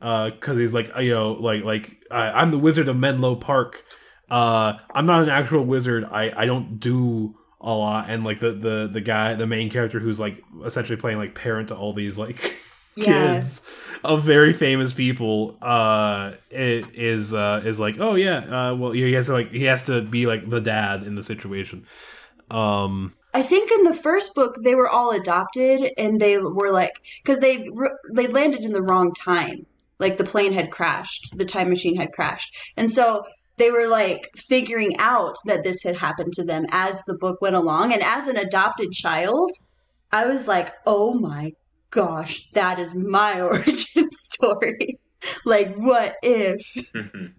because 0.00 0.58
he's 0.58 0.74
like 0.74 0.90
you 1.00 1.12
know 1.12 1.32
like 1.32 1.64
like 1.64 1.96
I, 2.10 2.30
I'm 2.30 2.50
the 2.50 2.58
Wizard 2.58 2.88
of 2.88 2.96
Menlo 2.96 3.34
Park. 3.36 3.84
Uh, 4.30 4.74
I'm 4.94 5.06
not 5.06 5.22
an 5.22 5.30
actual 5.30 5.64
wizard. 5.64 6.04
I 6.04 6.32
I 6.36 6.46
don't 6.46 6.78
do 6.78 7.34
a 7.60 7.72
lot 7.72 8.08
and 8.08 8.22
like 8.24 8.38
the 8.38 8.52
the 8.52 8.88
the 8.92 9.00
guy 9.00 9.34
the 9.34 9.46
main 9.46 9.68
character 9.70 9.98
who's 9.98 10.20
like 10.20 10.40
essentially 10.64 10.96
playing 10.96 11.18
like 11.18 11.34
parent 11.34 11.68
to 11.68 11.76
all 11.76 11.92
these 11.92 12.16
like 12.16 12.56
Yeah. 12.96 13.04
kids 13.34 13.62
of 14.04 14.22
very 14.24 14.52
famous 14.52 14.92
people 14.92 15.56
uh 15.62 16.32
it 16.50 16.94
is 16.94 17.34
uh 17.34 17.60
is 17.64 17.80
like 17.80 17.98
oh 17.98 18.14
yeah 18.16 18.38
uh 18.70 18.74
well 18.76 18.92
he 18.92 19.12
has 19.12 19.26
to 19.26 19.32
like 19.32 19.50
he 19.50 19.64
has 19.64 19.82
to 19.84 20.02
be 20.02 20.26
like 20.26 20.48
the 20.48 20.60
dad 20.60 21.02
in 21.02 21.14
the 21.16 21.22
situation 21.22 21.84
um 22.50 23.14
I 23.34 23.42
think 23.42 23.70
in 23.70 23.84
the 23.84 23.94
first 23.94 24.34
book 24.34 24.56
they 24.62 24.74
were 24.74 24.88
all 24.88 25.10
adopted, 25.10 25.92
and 25.98 26.20
they 26.20 26.38
were 26.38 26.72
like 26.72 27.02
because 27.22 27.40
they 27.40 27.68
they 28.14 28.26
landed 28.26 28.64
in 28.64 28.72
the 28.72 28.82
wrong 28.82 29.12
time. 29.14 29.66
Like 29.98 30.16
the 30.16 30.24
plane 30.24 30.52
had 30.52 30.70
crashed, 30.70 31.36
the 31.36 31.44
time 31.44 31.68
machine 31.68 31.96
had 31.96 32.12
crashed, 32.12 32.56
and 32.76 32.90
so 32.90 33.24
they 33.56 33.70
were 33.70 33.88
like 33.88 34.30
figuring 34.36 34.96
out 34.98 35.36
that 35.44 35.64
this 35.64 35.82
had 35.82 35.96
happened 35.96 36.32
to 36.34 36.44
them 36.44 36.64
as 36.70 37.04
the 37.04 37.18
book 37.18 37.40
went 37.40 37.56
along. 37.56 37.92
And 37.92 38.02
as 38.02 38.28
an 38.28 38.36
adopted 38.36 38.92
child, 38.92 39.50
I 40.10 40.26
was 40.26 40.48
like, 40.48 40.72
"Oh 40.86 41.14
my 41.14 41.52
gosh, 41.90 42.48
that 42.50 42.78
is 42.78 42.96
my 42.96 43.40
origin 43.52 44.10
story." 44.12 44.98
like, 45.44 45.74
what 45.74 46.14
if? 46.22 46.60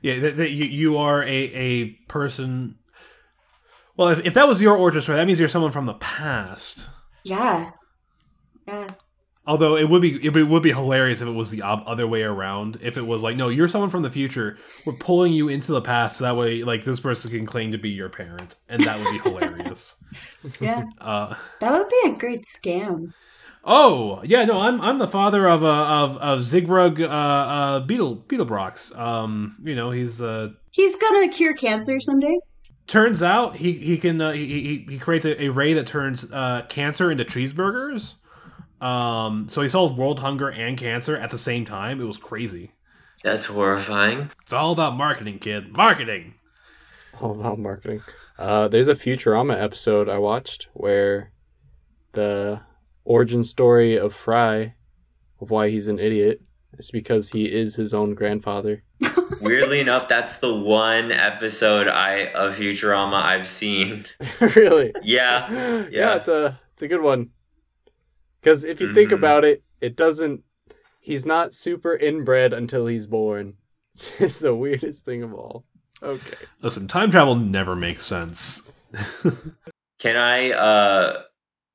yeah 0.00 0.18
that, 0.20 0.36
that 0.36 0.50
you, 0.50 0.64
you 0.64 0.96
are 0.96 1.22
a 1.22 1.52
a 1.54 1.84
person 2.08 2.76
well 3.98 4.08
if, 4.08 4.24
if 4.24 4.32
that 4.34 4.48
was 4.48 4.62
your 4.62 4.76
origin 4.76 5.02
story 5.02 5.16
that 5.18 5.26
means 5.26 5.38
you're 5.38 5.48
someone 5.48 5.72
from 5.72 5.84
the 5.86 5.94
past 5.94 6.88
Yeah, 7.24 7.72
yeah. 8.66 8.88
although 9.46 9.76
it 9.76 9.88
would 9.90 10.00
be 10.00 10.24
it 10.24 10.32
would- 10.34 10.48
would 10.48 10.62
be 10.62 10.72
hilarious 10.72 11.20
if 11.20 11.28
it 11.28 11.32
was 11.32 11.50
the 11.50 11.60
other 11.62 12.06
way 12.06 12.22
around 12.22 12.78
if 12.82 12.96
it 12.96 13.06
was 13.06 13.22
like 13.22 13.36
no 13.36 13.48
you're 13.48 13.68
someone 13.68 13.90
from 13.90 14.02
the 14.02 14.10
future 14.10 14.56
we're 14.86 14.92
pulling 14.94 15.32
you 15.34 15.48
into 15.48 15.72
the 15.72 15.82
past 15.82 16.16
so 16.16 16.24
that 16.24 16.36
way 16.36 16.62
like 16.64 16.84
this 16.84 17.00
person 17.00 17.30
can 17.30 17.44
claim 17.46 17.72
to 17.72 17.78
be 17.78 17.90
your 17.90 18.08
parent 18.08 18.56
and 18.68 18.82
that 18.84 18.98
would 18.98 19.10
be 19.12 19.18
hilarious 19.28 19.94
Yeah, 20.60 20.84
uh 21.00 21.34
that 21.60 21.72
would 21.72 21.88
be 21.88 22.10
a 22.10 22.14
great 22.16 22.44
scam. 22.56 23.12
Oh 23.64 24.22
yeah, 24.24 24.44
no, 24.46 24.60
I'm 24.60 24.80
I'm 24.80 24.98
the 24.98 25.08
father 25.08 25.46
of 25.46 25.62
uh, 25.62 25.68
of 25.68 26.16
of 26.18 26.38
Zigrug 26.40 27.00
uh, 27.00 27.04
uh, 27.06 27.80
Beetle 27.80 28.24
Beetlebrox. 28.28 28.96
Um, 28.98 29.56
you 29.62 29.74
know 29.74 29.90
he's 29.90 30.22
uh, 30.22 30.50
He's 30.72 30.96
gonna 30.96 31.28
cure 31.28 31.52
cancer 31.54 32.00
someday. 32.00 32.38
Turns 32.88 33.22
out 33.22 33.56
he 33.56 33.74
he 33.74 33.98
can 33.98 34.20
uh, 34.20 34.32
he, 34.32 34.46
he 34.46 34.86
he 34.92 34.98
creates 34.98 35.24
a, 35.24 35.40
a 35.44 35.48
ray 35.50 35.74
that 35.74 35.86
turns 35.86 36.30
uh, 36.32 36.62
cancer 36.68 37.12
into 37.12 37.24
cheeseburgers. 37.24 38.14
Um, 38.80 39.48
so 39.48 39.62
he 39.62 39.68
solves 39.68 39.94
world 39.94 40.20
hunger 40.20 40.48
and 40.50 40.76
cancer 40.76 41.16
at 41.16 41.30
the 41.30 41.38
same 41.38 41.64
time. 41.64 42.00
It 42.00 42.04
was 42.04 42.18
crazy. 42.18 42.72
That's 43.22 43.46
horrifying. 43.46 44.30
It's 44.42 44.52
all 44.52 44.72
about 44.72 44.96
marketing, 44.96 45.38
kid. 45.38 45.76
Marketing. 45.76 46.34
All 47.20 47.32
about 47.32 47.58
marketing. 47.58 48.02
Uh, 48.38 48.68
there's 48.68 48.86
a 48.86 48.94
Futurama 48.94 49.60
episode 49.60 50.08
I 50.08 50.18
watched 50.18 50.68
where 50.72 51.32
the 52.12 52.60
origin 53.04 53.42
story 53.42 53.98
of 53.98 54.14
Fry, 54.14 54.74
of 55.40 55.50
why 55.50 55.68
he's 55.68 55.88
an 55.88 55.98
idiot, 55.98 56.42
is 56.78 56.90
because 56.90 57.30
he 57.30 57.52
is 57.52 57.74
his 57.76 57.92
own 57.92 58.14
grandfather. 58.14 58.82
Weirdly 59.40 59.80
enough, 59.80 60.08
that's 60.08 60.36
the 60.38 60.54
one 60.54 61.12
episode 61.12 61.86
I 61.88 62.26
of 62.28 62.56
Futurama 62.56 63.22
I've 63.22 63.46
seen. 63.48 64.06
really? 64.40 64.92
Yeah, 65.02 65.50
yeah, 65.52 65.86
Yeah. 65.90 66.14
it's 66.16 66.28
a 66.28 66.58
it's 66.72 66.82
a 66.82 66.88
good 66.88 67.02
one. 67.02 67.30
Because 68.40 68.64
if 68.64 68.80
you 68.80 68.94
think 68.94 69.10
Mhm. 69.10 69.14
about 69.16 69.44
it, 69.44 69.62
it 69.80 69.96
doesn't. 69.96 70.42
He's 71.00 71.24
not 71.26 71.54
super 71.54 71.96
inbred 71.96 72.52
until 72.52 72.86
he's 72.86 73.06
born. 73.06 73.54
It's 74.18 74.38
the 74.38 74.54
weirdest 74.54 75.04
thing 75.04 75.22
of 75.22 75.34
all. 75.34 75.64
Okay. 76.02 76.36
Listen, 76.62 76.86
time 76.86 77.10
travel 77.10 77.34
never 77.34 77.74
makes 77.74 78.04
sense. 78.06 78.70
Can 79.98 80.16
I 80.16 80.52
uh 80.52 81.22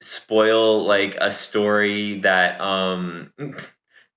spoil 0.01 0.85
like 0.85 1.15
a 1.19 1.31
story 1.31 2.19
that 2.21 2.59
um 2.61 3.31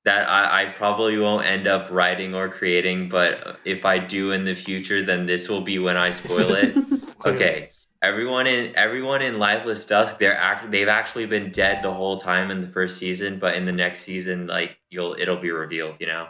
that 0.07 0.29
I, 0.29 0.63
I 0.63 0.65
probably 0.67 1.19
won't 1.19 1.45
end 1.45 1.67
up 1.67 1.89
writing 1.91 2.33
or 2.33 2.49
creating, 2.49 3.09
but 3.09 3.59
if 3.65 3.85
I 3.85 3.99
do 3.99 4.31
in 4.31 4.45
the 4.45 4.55
future, 4.55 5.03
then 5.03 5.27
this 5.27 5.49
will 5.49 5.63
be 5.63 5.81
when 5.81 5.97
I 5.97 6.13
spoil 6.13 6.55
it. 6.55 6.77
Okay. 7.25 7.71
everyone 8.03 8.47
in 8.47 8.77
everyone 8.77 9.21
in 9.21 9.41
Lifeless 9.41 9.85
Dusk, 9.85 10.21
they're 10.21 10.37
act 10.37 10.71
they've 10.71 10.87
actually 10.87 11.27
been 11.27 11.51
dead 11.51 11.83
the 11.83 11.93
whole 11.93 12.21
time 12.21 12.53
in 12.53 12.61
the 12.61 12.69
first 12.69 12.99
season, 12.99 13.41
but 13.41 13.57
in 13.57 13.65
the 13.65 13.73
next 13.73 14.03
season, 14.03 14.47
like 14.47 14.77
you'll 14.91 15.17
it'll 15.19 15.41
be 15.41 15.51
revealed, 15.51 15.97
you 15.99 16.07
know. 16.07 16.29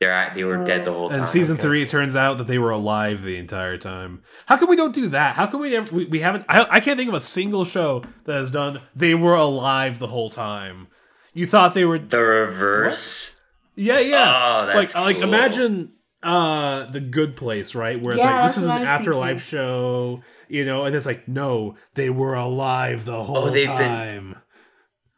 They're 0.00 0.12
act- 0.12 0.34
they 0.34 0.44
were 0.44 0.64
dead 0.64 0.84
the 0.84 0.92
whole 0.92 1.08
time. 1.08 1.20
And 1.20 1.28
season 1.28 1.54
okay. 1.54 1.62
three, 1.62 1.82
it 1.82 1.88
turns 1.88 2.14
out 2.14 2.36
that 2.38 2.46
they 2.46 2.58
were 2.58 2.72
alive 2.72 3.22
the 3.22 3.36
entire 3.36 3.78
time. 3.78 4.22
How 4.44 4.58
come 4.58 4.68
we 4.68 4.76
don't 4.76 4.94
do 4.94 5.08
that? 5.08 5.34
How 5.34 5.46
come 5.46 5.60
we 5.60 5.70
never, 5.70 5.94
we, 5.94 6.04
we 6.06 6.20
haven't? 6.20 6.44
I, 6.48 6.66
I 6.68 6.80
can't 6.80 6.98
think 6.98 7.08
of 7.08 7.14
a 7.14 7.20
single 7.20 7.64
show 7.64 8.02
that 8.24 8.34
has 8.34 8.50
done. 8.50 8.82
They 8.94 9.14
were 9.14 9.36
alive 9.36 9.98
the 9.98 10.08
whole 10.08 10.28
time. 10.28 10.88
You 11.34 11.46
thought 11.46 11.74
they 11.74 11.84
were? 11.84 11.98
the 11.98 12.18
reverse. 12.20 13.34
Yeah, 13.74 13.98
yeah. 14.00 14.60
Oh, 14.62 14.66
that's 14.66 14.94
like, 14.94 15.16
like 15.16 15.24
imagine 15.24 15.92
uh 16.22 16.84
the 16.86 17.00
Good 17.00 17.36
Place, 17.36 17.74
right? 17.74 18.00
Where 18.00 18.12
it's 18.14 18.22
Yeah, 18.22 18.40
like 18.42 18.48
this 18.50 18.56
is 18.58 18.64
an 18.64 18.70
I 18.70 18.82
afterlife 18.82 19.42
show, 19.44 20.20
you 20.48 20.64
know, 20.64 20.84
and 20.84 20.94
it's 20.94 21.06
like 21.06 21.26
no, 21.26 21.76
they 21.94 22.10
were 22.10 22.34
alive 22.34 23.04
the 23.04 23.22
whole 23.24 23.36
Oh, 23.38 23.50
they've 23.50 23.66
been- 23.66 23.76
time. 23.76 24.36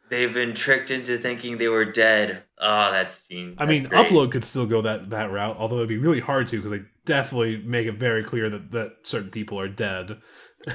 They've 0.07 0.33
been 0.33 0.53
tricked 0.53 0.91
into 0.91 1.17
thinking 1.17 1.57
they 1.57 1.67
were 1.67 1.83
dead. 1.83 2.43
Oh, 2.61 2.91
that's 2.91 3.23
gene. 3.29 3.55
I 3.57 3.65
that's 3.65 3.69
mean, 3.83 3.89
great. 3.89 4.07
Upload 4.07 4.31
could 4.31 4.43
still 4.43 4.67
go 4.67 4.81
that 4.83 5.09
that 5.09 5.31
route, 5.31 5.57
although 5.57 5.77
it'd 5.77 5.89
be 5.89 5.97
really 5.97 6.19
hard 6.19 6.47
to 6.49 6.57
because 6.57 6.71
they 6.71 6.85
definitely 7.05 7.57
make 7.57 7.87
it 7.87 7.95
very 7.97 8.23
clear 8.23 8.49
that 8.51 8.71
that 8.71 8.97
certain 9.03 9.31
people 9.31 9.59
are 9.59 9.67
dead. 9.67 10.17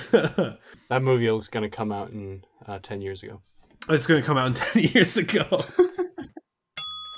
That 0.90 1.02
movie 1.02 1.30
was 1.30 1.46
going 1.48 1.62
to 1.62 1.68
come 1.74 1.92
out 1.92 2.10
in 2.10 2.42
uh, 2.66 2.80
10 2.82 3.00
years 3.00 3.22
ago. 3.22 3.40
It's 3.88 4.06
going 4.06 4.20
to 4.20 4.26
come 4.26 4.36
out 4.36 4.46
in 4.48 4.54
10 4.54 4.82
years 4.94 5.16
ago. 5.16 5.64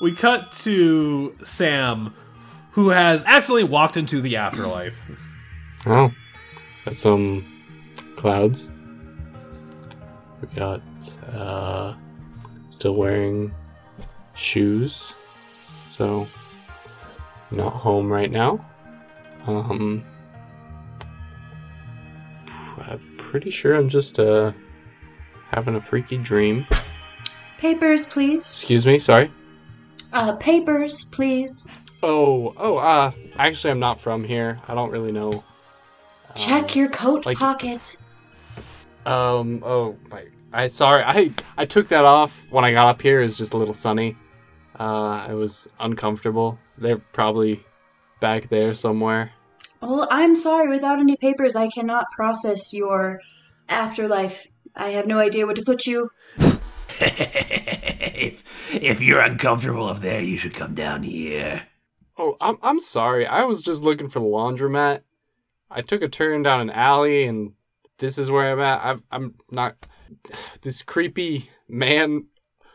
we 0.01 0.15
cut 0.15 0.53
to 0.63 1.37
Sam, 1.43 2.15
who 2.73 2.89
has 2.91 3.25
accidentally 3.25 3.65
walked 3.65 3.97
into 3.97 4.21
the 4.21 4.37
afterlife. 4.37 4.99
Oh. 5.87 6.13
Got 6.85 6.95
some 6.97 7.45
clouds. 8.17 8.69
We 10.41 10.49
got 10.57 10.83
uh 11.33 11.95
still 12.71 12.97
wearing 12.97 13.55
shoes. 14.35 15.15
So 15.89 16.27
not 17.53 17.75
home 17.75 18.11
right 18.11 18.31
now. 18.31 18.65
Um 19.47 20.05
pr- 22.47 22.97
pretty 23.19 23.51
sure 23.51 23.77
I'm 23.77 23.89
just 23.89 24.19
uh 24.19 24.51
having 25.53 25.75
a 25.75 25.81
freaky 25.81 26.17
dream. 26.17 26.67
Papers, 27.59 28.07
please. 28.07 28.39
Excuse 28.39 28.87
me, 28.87 28.99
sorry. 28.99 29.31
Uh, 30.13 30.37
papers, 30.37 31.05
please. 31.05 31.69
Oh, 32.03 32.53
oh, 32.57 32.79
uh, 32.79 33.13
actually, 33.37 33.71
I'm 33.71 33.79
not 33.79 34.01
from 34.01 34.25
here. 34.25 34.59
I 34.67 34.75
don't 34.75 34.91
really 34.91 35.13
know. 35.13 35.45
Check 36.35 36.75
your 36.75 36.89
coat 36.89 37.27
like- 37.27 37.39
pocket. 37.39 37.97
Um, 39.05 39.63
oh, 39.65 39.97
my, 40.11 40.25
I 40.53 40.69
sorry, 40.69 41.03
I 41.05 41.33
I 41.57 41.65
took 41.65 41.89
that 41.89 42.05
off 42.05 42.47
when 42.51 42.65
I 42.65 42.73
got 42.73 42.89
up 42.89 43.03
here. 43.03 43.21
It 43.21 43.25
was 43.25 43.37
just 43.37 43.53
a 43.53 43.57
little 43.57 43.75
sunny. 43.75 44.17
Uh, 44.79 45.25
I 45.29 45.35
was 45.35 45.69
uncomfortable. 45.81 46.59
They're 46.79 46.99
probably 46.99 47.65
back 48.21 48.49
there 48.49 48.75
somewhere. 48.75 49.33
Well, 49.81 50.07
I'm 50.11 50.37
sorry. 50.37 50.69
Without 50.69 51.01
any 51.01 51.17
papers, 51.17 51.57
I 51.57 51.69
cannot 51.69 52.07
process 52.13 52.73
your 52.73 53.21
afterlife. 53.69 54.47
I 54.75 54.91
have 54.91 55.07
no 55.07 55.19
idea 55.19 55.47
what 55.47 55.57
to 55.57 55.63
put 55.63 55.87
you. 55.87 56.11
if, 57.01 58.45
if 58.75 59.01
you're 59.01 59.21
uncomfortable 59.21 59.87
up 59.87 60.01
there, 60.01 60.23
you 60.23 60.37
should 60.37 60.55
come 60.55 60.75
down 60.75 61.03
here. 61.03 61.67
Oh, 62.19 62.37
I'm 62.41 62.59
I'm 62.63 62.81
sorry. 62.81 63.27
I 63.27 63.45
was 63.45 63.63
just 63.63 63.83
looking 63.83 64.09
for 64.09 64.21
the 64.21 64.27
laundromat. 64.27 65.01
I 65.71 65.81
took 65.81 66.03
a 66.03 66.09
turn 66.09 66.43
down 66.43 66.61
an 66.61 66.71
alley, 66.71 67.25
and 67.25 67.53
this 67.99 68.19
is 68.19 68.31
where 68.31 68.53
I'm 68.53 68.61
at. 68.61 68.85
I've, 68.85 69.03
I'm 69.11 69.35
not 69.51 69.87
this 70.61 70.83
creepy 70.83 71.51
man 71.69 72.27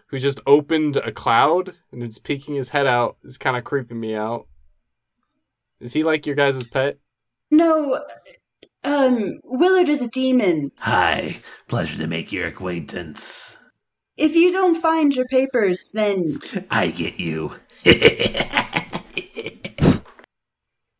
who 0.08 0.18
just 0.18 0.40
opened 0.48 0.98
a 0.98 1.12
cloud 1.12 1.76
and 1.92 2.02
is 2.02 2.18
peeking 2.18 2.56
his 2.56 2.70
head 2.70 2.88
out 2.88 3.18
is 3.24 3.38
kind 3.38 3.58
of 3.58 3.64
creeping 3.64 4.00
me 4.00 4.16
out. 4.16 4.48
Is 5.80 5.94
he 5.94 6.04
like 6.04 6.26
your 6.26 6.36
guys' 6.36 6.66
pet? 6.66 6.98
No, 7.52 8.04
um, 8.88 9.40
Willard 9.44 9.90
is 9.90 10.02
a 10.02 10.08
demon. 10.10 10.72
Hi, 10.80 11.42
pleasure 11.68 11.98
to 11.98 12.08
make 12.08 12.32
your 12.32 12.48
acquaintance. 12.48 13.58
If 14.18 14.36
you 14.36 14.52
don't 14.52 14.76
find 14.82 15.16
your 15.16 15.28
papers, 15.28 15.92
then 15.94 16.40
I 16.72 16.88
get 16.90 17.20
you. 17.20 17.54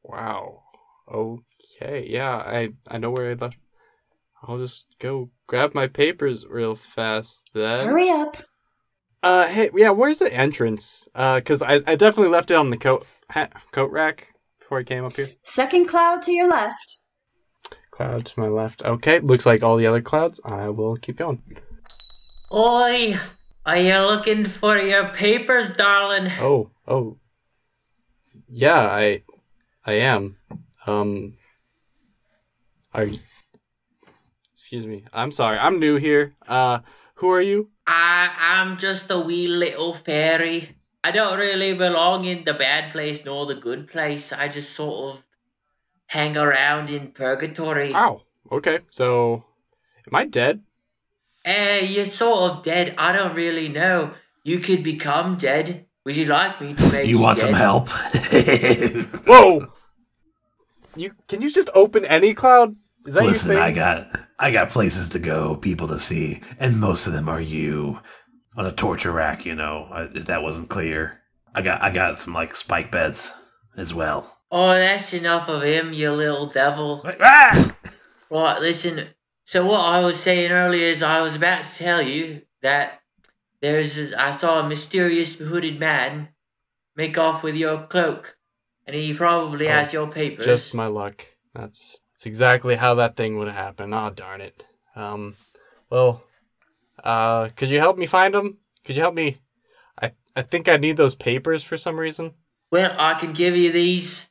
Wow. 0.04 0.64
Okay. 1.12 2.06
Yeah, 2.10 2.38
I 2.38 2.70
I 2.88 2.98
know 2.98 3.12
where 3.12 3.30
I 3.32 3.34
left. 3.34 3.58
I'll 4.44 4.58
just 4.58 4.86
go 5.00 5.30
grab 5.48 5.74
my 5.76 5.88
papers 5.88 6.46
real 6.48 6.76
fast 6.76 7.52
then. 7.54 7.86
hurry 7.86 8.10
up. 8.10 8.38
Uh, 9.22 9.48
hey, 9.48 9.70
yeah, 9.76 9.90
where's 9.90 10.20
the 10.20 10.34
entrance? 10.34 11.08
Uh, 11.14 11.42
cause 11.42 11.62
I, 11.62 11.82
I 11.86 11.96
definitely 11.96 12.30
left 12.32 12.52
it 12.52 12.56
on 12.56 12.70
the 12.70 12.78
coat 12.78 13.06
ha- 13.30 13.50
coat 13.72 13.92
rack 13.92 14.30
before 14.60 14.80
I 14.80 14.84
came 14.84 15.04
up 15.04 15.16
here. 15.16 15.30
Second 15.44 15.88
cloud 15.88 16.22
to 16.24 16.32
your 16.32 16.48
left. 16.50 16.97
Cloud 17.98 18.28
to 18.28 18.40
my 18.40 18.48
left. 18.48 18.86
Okay, 18.86 19.20
looks 19.22 19.44
like 19.48 19.64
all 19.64 19.76
the 19.76 19.88
other 19.88 20.02
clouds. 20.02 20.40
I 20.46 20.70
will 20.70 20.98
keep 20.98 21.18
going. 21.18 21.42
Oi! 22.54 23.18
Are 23.66 23.78
you 23.78 23.98
looking 24.02 24.46
for 24.46 24.78
your 24.78 25.10
papers, 25.10 25.76
darling? 25.76 26.32
Oh, 26.40 26.70
oh, 26.88 27.18
yeah, 28.48 28.82
I, 28.82 29.24
I 29.84 29.94
am. 29.94 30.38
Um, 30.86 31.38
are 32.94 33.06
you? 33.06 33.18
Excuse 34.54 34.86
me. 34.86 35.06
I'm 35.12 35.32
sorry. 35.32 35.58
I'm 35.58 35.80
new 35.80 35.96
here. 35.96 36.36
Uh, 36.48 36.82
who 37.16 37.32
are 37.32 37.42
you? 37.42 37.72
I, 37.88 38.30
I'm 38.40 38.78
just 38.78 39.10
a 39.10 39.20
wee 39.20 39.48
little 39.48 39.96
fairy. 39.96 40.70
I 41.04 41.10
don't 41.10 41.40
really 41.40 41.74
belong 41.74 42.26
in 42.26 42.44
the 42.44 42.54
bad 42.54 42.92
place 42.92 43.26
nor 43.26 43.48
the 43.48 43.56
good 43.56 43.88
place. 43.88 44.32
I 44.32 44.50
just 44.50 44.74
sort 44.74 45.16
of 45.16 45.24
hang 46.08 46.36
around 46.36 46.90
in 46.90 47.12
purgatory. 47.12 47.94
Ow. 47.94 48.22
Okay, 48.52 48.80
so, 48.90 49.44
am 50.08 50.16
I 50.16 50.26
dead? 50.26 50.64
Eh, 51.46 51.80
you're 51.82 52.06
sort 52.06 52.52
of 52.52 52.64
dead. 52.64 52.96
I 52.98 53.12
don't 53.12 53.36
really 53.36 53.70
know. 53.70 54.14
You 54.44 54.60
could 54.60 54.84
become 54.84 55.38
dead. 55.38 55.86
Would 56.06 56.16
you 56.16 56.26
like 56.26 56.62
me 56.62 56.74
to 56.74 56.92
make 56.92 57.06
you 57.06 57.18
You 57.18 57.22
want 57.22 57.40
some 57.40 57.54
help? 57.54 57.90
Whoa! 59.28 59.68
You 60.96 61.12
can 61.28 61.42
you 61.42 61.52
just 61.52 61.70
open 61.76 62.06
any 62.06 62.34
cloud? 62.34 62.76
Is 63.06 63.14
that 63.16 63.26
Listen, 63.26 63.52
your 63.52 63.62
I 63.62 63.72
got 63.72 64.18
I 64.40 64.52
got 64.52 64.70
places 64.70 65.10
to 65.10 65.20
go, 65.20 65.58
people 65.58 65.90
to 65.90 66.00
see, 66.00 66.42
and 66.60 66.80
most 66.80 67.08
of 67.08 67.14
them 67.14 67.28
are 67.28 67.42
you 67.42 68.00
on 68.56 68.66
a 68.66 68.72
torture 68.72 69.12
rack. 69.12 69.46
You 69.46 69.56
know, 69.56 69.90
uh, 69.92 70.08
if 70.14 70.28
that 70.28 70.44
wasn't 70.44 70.70
clear, 70.70 71.20
I 71.54 71.62
got 71.62 71.82
I 71.82 71.90
got 71.90 72.20
some 72.20 72.34
like 72.34 72.56
spike 72.56 72.90
beds 72.90 73.34
as 73.76 73.94
well. 73.94 74.37
Oh, 74.50 74.70
that's 74.70 75.14
enough 75.14 75.50
of 75.50 75.64
him, 75.64 75.92
you 75.94 76.12
little 76.12 76.48
devil. 76.48 77.04
Ah! 77.22 77.76
Right, 78.30 78.60
listen. 78.60 79.08
So 79.46 79.66
what 79.66 79.80
I 79.82 80.00
was 80.00 80.20
saying 80.20 80.52
earlier 80.52 80.88
is 80.88 81.04
I 81.04 81.22
was 81.22 81.36
about 81.36 81.66
to 81.66 81.76
tell 81.76 82.02
you 82.02 82.42
that 82.62 83.02
there's 83.62 83.96
this, 83.96 84.14
I 84.14 84.32
saw 84.32 84.60
a 84.60 84.70
mysterious 84.70 85.36
hooded 85.36 85.80
man 85.80 86.30
make 86.96 87.18
off 87.18 87.44
with 87.44 87.56
your 87.56 87.88
cloak, 87.88 88.36
and 88.86 88.96
he 88.96 89.14
probably 89.14 89.68
Oh, 89.68 89.72
has 89.72 89.94
your 89.94 90.08
papers. 90.08 90.46
Just 90.46 90.74
my 90.74 90.88
luck. 90.88 91.26
That's 91.54 92.02
that's 92.14 92.26
exactly 92.26 92.76
how 92.76 92.96
that 92.96 93.16
thing 93.16 93.38
would 93.38 93.48
happen. 93.48 93.94
Oh 93.94 94.10
darn 94.10 94.42
it. 94.42 94.66
Um, 94.96 95.36
well, 95.90 96.24
uh, 97.04 97.50
could 97.56 97.70
you 97.70 97.80
help 97.80 97.98
me 97.98 98.06
find 98.06 98.34
them? 98.34 98.58
Could 98.84 98.96
you 98.96 99.02
help 99.02 99.16
me? 99.16 99.38
I 100.02 100.12
I 100.36 100.42
think 100.42 100.68
I 100.68 100.78
need 100.78 100.98
those 100.98 101.16
papers 101.16 101.64
for 101.64 101.78
some 101.78 101.98
reason. 101.98 102.34
Well, 102.72 102.94
I 102.98 103.14
can 103.14 103.34
give 103.34 103.56
you 103.56 103.72
these. 103.72 104.28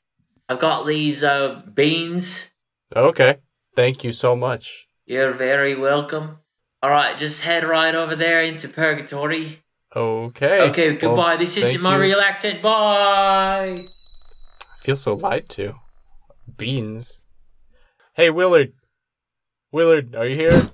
I've 0.48 0.60
got 0.60 0.86
these 0.86 1.24
uh, 1.24 1.62
beans. 1.74 2.50
Okay, 2.94 3.38
thank 3.74 4.04
you 4.04 4.12
so 4.12 4.36
much. 4.36 4.88
You're 5.04 5.32
very 5.32 5.74
welcome. 5.74 6.38
All 6.82 6.90
right, 6.90 7.16
just 7.18 7.40
head 7.40 7.64
right 7.64 7.94
over 7.94 8.14
there 8.14 8.42
into 8.42 8.68
purgatory. 8.68 9.62
Okay. 9.94 10.60
Okay, 10.70 10.90
well, 10.90 10.98
goodbye. 10.98 11.36
this 11.36 11.56
isn't 11.56 11.82
my 11.82 11.96
you. 11.96 12.02
real 12.02 12.20
accent. 12.20 12.62
Bye. 12.62 13.86
I 13.86 14.78
feel 14.80 14.96
so 14.96 15.14
lied 15.14 15.48
to. 15.50 15.74
Beans. 16.56 17.20
Hey 18.14 18.30
Willard. 18.30 18.72
Willard, 19.72 20.14
are 20.14 20.26
you 20.26 20.36
here? 20.36 20.68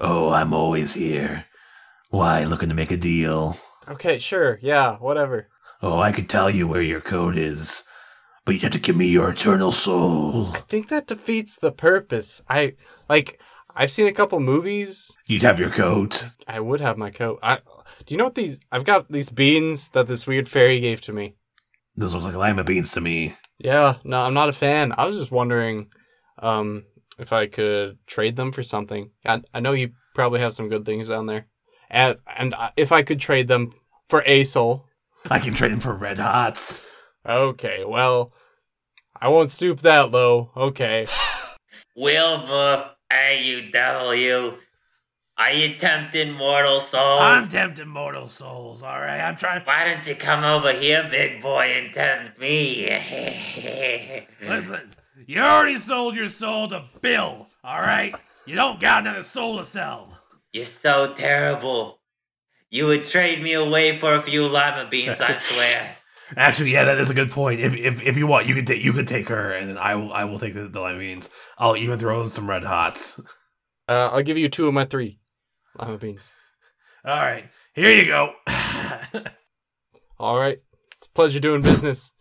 Oh, 0.00 0.30
I'm 0.30 0.52
always 0.52 0.94
here. 0.94 1.46
Why, 2.10 2.44
looking 2.44 2.68
to 2.68 2.74
make 2.74 2.90
a 2.90 2.96
deal? 2.96 3.56
Okay, 3.88 4.18
sure. 4.18 4.58
Yeah, 4.62 4.96
whatever. 4.96 5.48
Oh, 5.80 6.00
I 6.00 6.12
could 6.12 6.28
tell 6.28 6.50
you 6.50 6.66
where 6.66 6.82
your 6.82 7.00
code 7.00 7.36
is, 7.36 7.84
but 8.46 8.54
you 8.54 8.60
have 8.60 8.70
to 8.70 8.78
give 8.78 8.96
me 8.96 9.08
your 9.08 9.28
eternal 9.30 9.72
soul. 9.72 10.52
I 10.54 10.60
think 10.60 10.88
that 10.88 11.08
defeats 11.08 11.56
the 11.56 11.72
purpose. 11.72 12.40
I 12.48 12.74
like 13.10 13.38
I've 13.74 13.90
seen 13.90 14.06
a 14.06 14.12
couple 14.12 14.40
movies. 14.40 15.10
You'd 15.26 15.42
have 15.42 15.60
your 15.60 15.70
coat. 15.70 16.28
I 16.48 16.60
would 16.60 16.80
have 16.80 16.96
my 16.96 17.10
coat. 17.10 17.40
I 17.42 17.56
do 18.06 18.14
you 18.14 18.16
know 18.16 18.24
what 18.24 18.36
these 18.36 18.58
I've 18.72 18.84
got 18.84 19.10
these 19.10 19.28
beans 19.28 19.88
that 19.88 20.06
this 20.06 20.26
weird 20.26 20.48
fairy 20.48 20.80
gave 20.80 21.02
to 21.02 21.12
me. 21.12 21.34
Those 21.96 22.14
look 22.14 22.22
like 22.22 22.36
lima 22.36 22.64
beans 22.64 22.92
to 22.92 23.00
me. 23.00 23.34
Yeah, 23.58 23.96
no, 24.04 24.20
I'm 24.20 24.34
not 24.34 24.48
a 24.48 24.52
fan. 24.54 24.94
I 24.96 25.06
was 25.06 25.16
just 25.16 25.32
wondering 25.32 25.88
um 26.38 26.84
if 27.18 27.32
I 27.32 27.48
could 27.48 27.98
trade 28.06 28.36
them 28.36 28.52
for 28.52 28.62
something. 28.62 29.10
I, 29.24 29.42
I 29.52 29.60
know 29.60 29.72
you 29.72 29.90
probably 30.14 30.40
have 30.40 30.54
some 30.54 30.68
good 30.68 30.84
things 30.84 31.08
down 31.08 31.26
there. 31.26 31.46
And 31.90 32.18
and 32.36 32.54
if 32.76 32.92
I 32.92 33.02
could 33.02 33.18
trade 33.18 33.48
them 33.48 33.72
for 34.06 34.22
a 34.24 34.44
soul. 34.44 34.86
I 35.28 35.40
can 35.40 35.54
trade 35.54 35.72
them 35.72 35.80
for 35.80 35.94
red 35.94 36.18
hots. 36.18 36.84
Okay, 37.28 37.84
well, 37.84 38.32
I 39.20 39.28
won't 39.28 39.50
stoop 39.50 39.80
that 39.80 40.10
low. 40.10 40.50
Okay. 40.56 41.06
Wilbur, 41.96 42.90
hey 43.10 43.42
you 43.42 43.70
devil, 43.70 44.14
you. 44.14 44.54
Are 45.38 45.52
you 45.52 45.74
tempting 45.76 46.32
mortal 46.32 46.80
souls? 46.80 47.20
I'm 47.20 47.48
tempting 47.48 47.88
mortal 47.88 48.26
souls, 48.26 48.82
alright? 48.82 49.20
I'm 49.20 49.36
trying. 49.36 49.62
Why 49.64 49.92
don't 49.92 50.06
you 50.06 50.14
come 50.14 50.44
over 50.44 50.72
here, 50.72 51.06
big 51.10 51.42
boy, 51.42 51.74
and 51.76 51.92
tempt 51.92 52.38
me? 52.38 52.86
Listen, 54.42 54.92
you 55.26 55.40
already 55.40 55.78
sold 55.78 56.14
your 56.16 56.30
soul 56.30 56.68
to 56.68 56.84
Bill, 57.02 57.48
alright? 57.64 58.14
You 58.46 58.54
don't 58.54 58.80
got 58.80 59.00
another 59.00 59.24
soul 59.24 59.58
to 59.58 59.64
sell. 59.64 60.16
You're 60.52 60.64
so 60.64 61.12
terrible. 61.12 62.00
You 62.70 62.86
would 62.86 63.04
trade 63.04 63.42
me 63.42 63.52
away 63.54 63.98
for 63.98 64.14
a 64.14 64.22
few 64.22 64.46
lima 64.46 64.88
beans, 64.90 65.20
I 65.20 65.36
swear. 65.38 65.95
Actually, 66.36 66.72
yeah, 66.72 66.84
that 66.84 66.98
is 66.98 67.10
a 67.10 67.14
good 67.14 67.30
point. 67.30 67.60
If 67.60 67.74
if, 67.74 68.02
if 68.02 68.16
you 68.16 68.26
want, 68.26 68.46
you 68.46 68.54
could 68.54 68.66
take 68.66 68.82
you 68.82 68.92
could 68.92 69.06
take 69.06 69.28
her, 69.28 69.52
and 69.52 69.68
then 69.68 69.78
I 69.78 69.94
will 69.94 70.12
I 70.12 70.24
will 70.24 70.38
take 70.38 70.54
the, 70.54 70.68
the 70.68 70.80
lima 70.80 70.98
beans. 70.98 71.28
I'll 71.58 71.76
even 71.76 71.98
throw 71.98 72.22
in 72.22 72.30
some 72.30 72.48
red 72.48 72.64
hots. 72.64 73.20
Uh, 73.88 74.10
I'll 74.12 74.22
give 74.22 74.38
you 74.38 74.48
two 74.48 74.66
of 74.66 74.74
my 74.74 74.84
three 74.84 75.20
lima 75.78 75.98
beans. 75.98 76.32
All 77.04 77.16
right, 77.16 77.44
here 77.74 77.90
you 77.90 78.06
go. 78.06 78.32
All 80.18 80.38
right. 80.38 80.58
It's 80.96 81.06
a 81.06 81.10
pleasure 81.10 81.40
doing 81.40 81.62
business. 81.62 82.12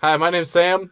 Hi, 0.00 0.16
my 0.16 0.30
name's 0.30 0.50
Sam. 0.50 0.90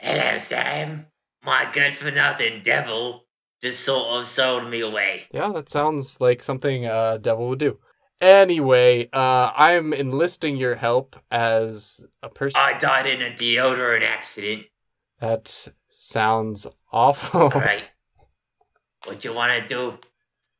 Hello, 0.00 0.38
Sam. 0.38 1.06
My 1.44 1.70
good 1.72 1.94
for 1.94 2.10
nothing 2.10 2.62
devil 2.64 3.26
just 3.62 3.84
sort 3.84 4.20
of 4.20 4.28
sold 4.28 4.68
me 4.68 4.80
away. 4.80 5.26
Yeah, 5.32 5.52
that 5.52 5.68
sounds 5.68 6.20
like 6.20 6.42
something 6.42 6.86
uh 6.86 7.18
devil 7.18 7.48
would 7.48 7.58
do. 7.58 7.78
Anyway, 8.20 9.08
uh 9.12 9.52
I'm 9.54 9.92
enlisting 9.92 10.56
your 10.56 10.74
help 10.74 11.16
as 11.30 12.04
a 12.22 12.28
person 12.28 12.60
I 12.60 12.76
died 12.78 13.06
in 13.06 13.22
a 13.22 13.30
deodorant 13.30 14.02
accident. 14.02 14.66
that 15.20 15.68
sounds 15.86 16.66
awful. 16.92 17.42
Alright. 17.42 17.84
what 19.06 19.24
you 19.24 19.32
want 19.32 19.52
to 19.62 19.68
do 19.74 19.98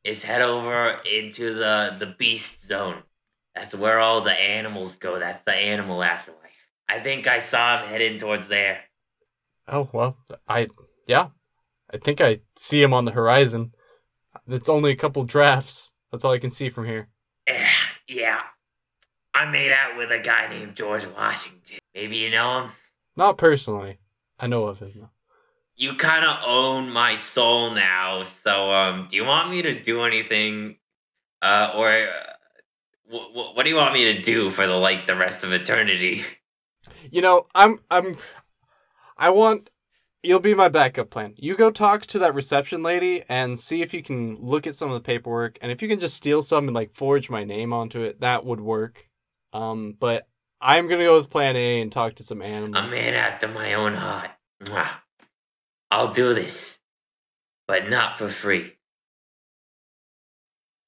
is 0.05 0.23
head 0.23 0.43
over 0.43 1.01
into 1.11 1.55
the 1.55 1.97
the 1.99 2.15
beast 2.19 2.65
zone. 2.67 3.03
That's 3.55 3.75
where 3.75 3.99
all 3.99 4.21
the 4.21 4.33
animals 4.33 4.97
go. 4.97 5.19
That's 5.19 5.43
the 5.45 5.55
animal 5.55 6.03
afterlife. 6.03 6.39
I 6.89 7.01
think 7.01 7.27
I 7.27 7.41
saw 7.41 7.83
him 7.83 7.89
heading 7.89 8.19
towards 8.19 8.47
there. 8.47 8.81
Oh 9.67 9.89
well, 9.93 10.17
I 10.49 10.69
yeah, 11.07 11.29
I 11.93 11.97
think 11.99 12.21
I 12.21 12.41
see 12.57 12.81
him 12.81 12.95
on 12.95 13.05
the 13.05 13.11
horizon. 13.13 13.73
It's 14.47 14.69
only 14.69 14.93
a 14.93 14.97
couple 14.97 15.25
drafts. 15.25 15.93
That's 16.13 16.25
all 16.25 16.33
I 16.33 16.39
can 16.39 16.51
see 16.51 16.71
from 16.71 16.87
here. 16.87 17.09
Eh, 17.49 17.67
yeah. 18.09 18.41
I 19.35 19.47
made 19.51 19.73
out 19.73 19.97
with 19.97 20.11
a 20.11 20.19
guy 20.19 20.49
named 20.51 20.77
George 20.77 21.07
Washington. 21.07 21.79
Maybe 21.95 22.17
you 22.17 22.31
know 22.31 22.63
him? 22.63 22.71
Not 23.17 23.39
personally. 23.39 23.99
I 24.39 24.47
know 24.47 24.67
of 24.67 24.79
him. 24.79 25.09
You 25.77 25.95
kind 25.95 26.25
of 26.25 26.39
own 26.45 26.91
my 26.91 27.15
soul 27.15 27.71
now, 27.71 28.23
so 28.25 28.73
um, 28.73 29.07
do 29.09 29.17
you 29.17 29.25
want 29.25 29.49
me 29.51 29.63
to 29.63 29.81
do 29.81 30.03
anything, 30.03 30.77
uh, 31.41 31.73
or 31.77 31.89
uh, 31.89 32.07
wh- 33.11 33.31
wh- 33.33 33.57
what 33.57 33.63
do 33.65 33.71
you 33.71 33.77
want 33.77 33.95
me 33.95 34.13
to 34.13 34.21
do 34.21 34.51
for 34.51 34.67
the 34.67 34.75
like 34.75 35.07
the 35.07 35.15
rest 35.15 35.45
of 35.45 35.53
eternity? 35.53 36.25
You 37.11 37.23
know, 37.23 37.47
I'm 37.55 37.81
I'm 37.91 38.17
I 39.17 39.31
want 39.31 39.71
you'll 40.23 40.41
be 40.41 40.55
my 40.55 40.69
backup 40.69 41.11
plan. 41.11 41.35
You 41.37 41.57
go 41.57 41.71
talk 41.71 42.07
to 42.07 42.19
that 42.21 42.35
reception 42.35 42.83
lady 42.83 43.23
and 43.29 43.59
see 43.59 43.83
if 43.83 43.95
you 43.95 44.03
can 44.03 44.37
look 44.41 44.67
at 44.67 44.75
some 44.75 44.89
of 44.89 44.95
the 44.95 45.01
paperwork 45.01 45.59
and 45.63 45.71
if 45.71 45.83
you 45.83 45.89
can 45.89 46.01
just 46.01 46.17
steal 46.17 46.43
some 46.43 46.69
and 46.69 46.75
like 46.75 46.95
forge 46.95 47.31
my 47.31 47.45
name 47.45 47.73
onto 47.73 48.01
it, 48.01 48.21
that 48.21 48.45
would 48.45 48.61
work. 48.61 49.09
Um 49.53 49.97
but 49.99 50.29
I'm 50.61 50.89
going 50.89 50.99
to 50.99 51.07
go 51.07 51.17
with 51.17 51.31
plan 51.31 51.57
A 51.57 51.81
and 51.81 51.93
talk 51.93 52.15
to 52.17 52.25
some 52.25 52.43
animals. 52.43 52.85
A 52.85 52.91
man 52.91 53.15
after 53.15 53.47
my 53.47 53.75
own 53.75 53.95
heart. 53.95 54.31
Mwah. 54.65 54.89
I'll 55.91 56.13
do 56.13 56.35
this, 56.35 56.79
but 57.69 57.89
not 57.89 58.19
for 58.19 58.29
free. 58.29 58.73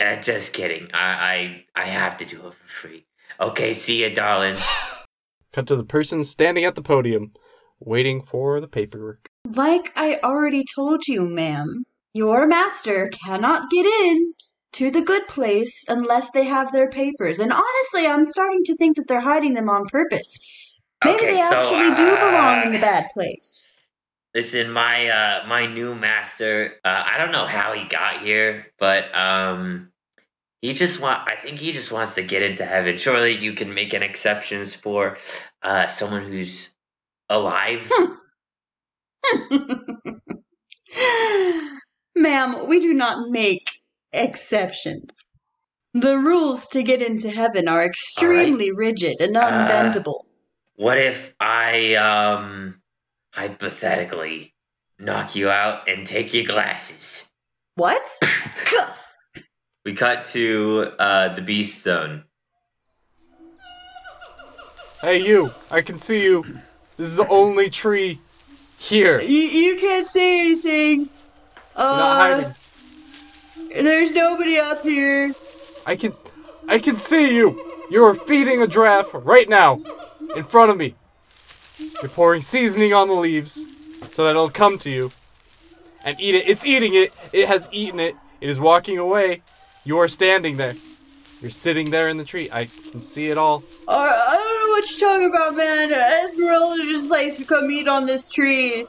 Uh, 0.01 0.17
just 0.17 0.53
kidding. 0.53 0.89
I, 0.93 1.65
I 1.75 1.83
I 1.83 1.85
have 1.87 2.17
to 2.19 2.25
do 2.25 2.47
it 2.47 2.55
for 2.55 2.69
free. 2.69 3.07
Okay, 3.39 3.73
see 3.73 4.03
ya, 4.03 4.15
darling. 4.15 4.57
Cut 5.53 5.67
to 5.69 5.77
the 5.77 5.85
person 5.85 6.25
standing 6.25 6.65
at 6.65 6.75
the 6.75 6.83
podium 6.83 7.33
waiting 7.81 8.23
for 8.23 8.61
the 8.61 8.69
paperwork. 8.69 9.29
Like 9.45 9.93
I 9.97 10.21
already 10.23 10.65
told 10.75 11.09
you, 11.09 11.23
ma'am, 11.29 11.85
your 12.15 12.47
master 12.47 13.11
cannot 13.25 13.71
get 13.71 13.87
in 13.87 14.35
to 14.73 14.91
the 14.91 15.03
good 15.03 15.27
place 15.27 15.85
unless 15.89 16.31
they 16.31 16.45
have 16.45 16.73
their 16.73 16.89
papers. 16.89 17.39
And 17.39 17.53
honestly, 17.53 18.07
I'm 18.07 18.25
starting 18.25 18.63
to 18.65 18.77
think 18.77 18.97
that 18.97 19.09
they're 19.09 19.21
hiding 19.21 19.55
them 19.55 19.69
on 19.69 19.87
purpose. 19.87 20.39
Maybe 21.05 21.25
Okay, 21.25 21.27
they 21.33 21.37
so, 21.37 21.43
actually 21.43 21.95
do 21.95 22.17
belong 22.17 22.67
in 22.67 22.73
the 22.73 22.79
uh, 22.79 22.83
bad 22.83 23.07
place. 23.15 23.77
Listen, 24.35 24.71
my 24.71 25.09
uh 25.09 25.47
my 25.49 25.67
new 25.67 25.95
master, 25.95 26.75
uh, 26.85 27.05
I 27.11 27.19
don't 27.19 27.33
know 27.33 27.47
how 27.47 27.73
he 27.73 27.85
got 27.89 28.23
here, 28.23 28.67
but 28.79 29.13
um 29.15 29.91
he 30.63 30.75
just 30.75 31.01
want 31.01 31.29
I 31.31 31.37
think 31.37 31.59
he 31.59 31.73
just 31.73 31.91
wants 31.91 32.15
to 32.15 32.23
get 32.23 32.43
into 32.43 32.65
heaven. 32.65 32.97
Surely 32.97 33.35
you 33.35 33.55
can 33.55 33.75
make 33.75 33.93
an 33.93 34.03
exceptions 34.03 34.75
for 34.75 35.17
uh 35.63 35.87
someone 35.87 36.31
who's 36.31 36.71
alive. 37.31 37.91
Ma'am, 42.17 42.69
we 42.69 42.81
do 42.81 42.93
not 42.93 43.31
make 43.31 43.71
exceptions. 44.13 45.29
The 45.95 46.19
rules 46.19 46.69
to 46.69 46.83
get 46.83 47.03
into 47.03 47.31
heaven 47.31 47.69
are 47.69 47.85
extremely 47.85 48.71
rigid 48.73 49.17
and 49.21 49.37
Uh, 49.37 49.43
unbendable. 49.51 50.25
what 50.75 50.99
if 50.99 51.35
I 51.41 51.95
um 51.95 52.81
hypothetically 53.33 54.55
knock 54.99 55.35
you 55.37 55.49
out 55.51 55.89
and 55.89 56.07
take 56.07 56.35
your 56.35 56.45
glasses? 56.45 57.29
what? 57.77 58.03
We 59.85 59.95
cut 59.95 60.27
to 60.27 60.87
uh 60.99 61.35
the 61.35 61.41
beast 61.43 61.83
zone. 61.83 62.25
Hey 65.01 65.27
you, 65.27 65.51
I 65.71 65.81
can 65.81 65.99
see 65.99 66.23
you. 66.23 66.45
This 67.01 67.09
is 67.09 67.17
the 67.17 67.29
only 67.29 67.71
tree 67.71 68.19
here. 68.79 69.23
You, 69.23 69.39
you 69.39 69.81
can't 69.81 70.07
say 70.07 70.41
anything. 70.41 71.09
Uh, 71.75 72.45
hiding. 72.45 72.55
there's 73.71 74.13
nobody 74.13 74.59
up 74.59 74.83
here. 74.83 75.33
I 75.87 75.97
can 75.97 76.13
I 76.69 76.79
can 76.79 76.99
see 76.99 77.35
you. 77.35 77.59
You 77.91 78.05
are 78.05 78.15
feeding 78.15 78.61
a 78.61 78.67
giraffe 78.67 79.13
right 79.15 79.49
now 79.49 79.83
in 80.37 80.45
front 80.45 80.73
of 80.73 80.77
me. 80.77 80.95
You're 82.03 82.11
pouring 82.11 82.43
seasoning 82.43 82.93
on 82.93 83.09
the 83.09 83.15
leaves 83.15 83.55
so 84.15 84.25
that 84.25 84.33
it'll 84.33 84.51
come 84.51 84.77
to 84.81 84.91
you 84.91 85.11
and 86.05 86.21
eat 86.21 86.35
it. 86.35 86.47
It's 86.51 86.67
eating 86.67 86.93
it. 86.95 87.15
It 87.33 87.49
has 87.49 87.67
eaten 87.73 87.99
it. 87.99 88.15
It 88.43 88.51
is 88.51 88.61
walking 88.61 88.99
away. 88.99 89.41
You 89.85 89.97
are 90.01 90.09
standing 90.09 90.59
there. 90.59 90.75
You're 91.41 91.51
sitting 91.51 91.91
there 91.91 92.11
in 92.11 92.19
the 92.19 92.27
tree. 92.27 92.51
I 92.53 92.67
can 92.91 93.01
see 93.01 93.29
it 93.29 93.39
all. 93.39 93.65
Don't 93.89 94.40
know 94.71 94.77
what 94.77 94.91
you're 95.01 95.09
talking 95.09 95.29
about, 95.29 95.57
man. 95.57 95.93
Esmeralda 95.93 96.83
just 96.85 97.11
likes 97.11 97.39
to 97.39 97.45
come 97.45 97.71
eat 97.71 97.89
on 97.89 98.07
this 98.07 98.29
tree. 98.29 98.87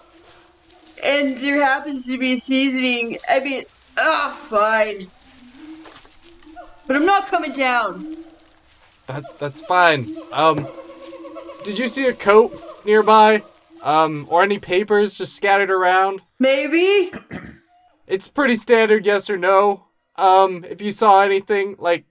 And 1.04 1.38
there 1.38 1.63
happens 1.63 2.06
to 2.08 2.17
be 2.17 2.36
seasoning. 2.36 3.17
I 3.30 3.39
mean, 3.39 3.63
ah, 3.98 4.38
fine. 4.50 5.08
But 6.86 6.96
I'm 6.96 7.06
not 7.06 7.28
coming 7.28 7.54
down. 7.54 8.17
That 9.08 9.39
that's 9.39 9.62
fine. 9.62 10.15
Um 10.32 10.67
did 11.63 11.78
you 11.78 11.88
see 11.88 12.08
a 12.08 12.13
coat 12.13 12.54
nearby? 12.86 13.44
Um 13.84 14.28
or 14.30 14.44
any 14.44 14.60
papers 14.60 15.17
just 15.17 15.36
scattered 15.36 15.72
around? 15.72 16.22
Maybe? 16.39 17.12
It's 18.08 18.28
pretty 18.28 18.58
standard 18.58 19.06
yes 19.06 19.30
or 19.30 19.38
no. 19.38 19.86
Um 20.17 20.65
if 20.70 20.82
you 20.82 20.91
saw 20.91 21.22
anything 21.22 21.78
like 21.80 22.06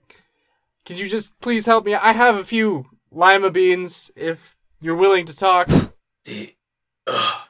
could 0.83 0.99
you 0.99 1.07
just 1.07 1.39
please 1.41 1.67
help 1.67 1.85
me? 1.85 1.93
I 1.93 2.11
have 2.13 2.35
a 2.35 2.43
few 2.43 2.87
lima 3.11 3.49
beans 3.51 4.11
if 4.15 4.55
you're 4.79 4.95
willing 4.95 5.25
to 5.25 5.35
talk. 5.35 5.67
The, 6.25 6.55
uh, 7.07 7.45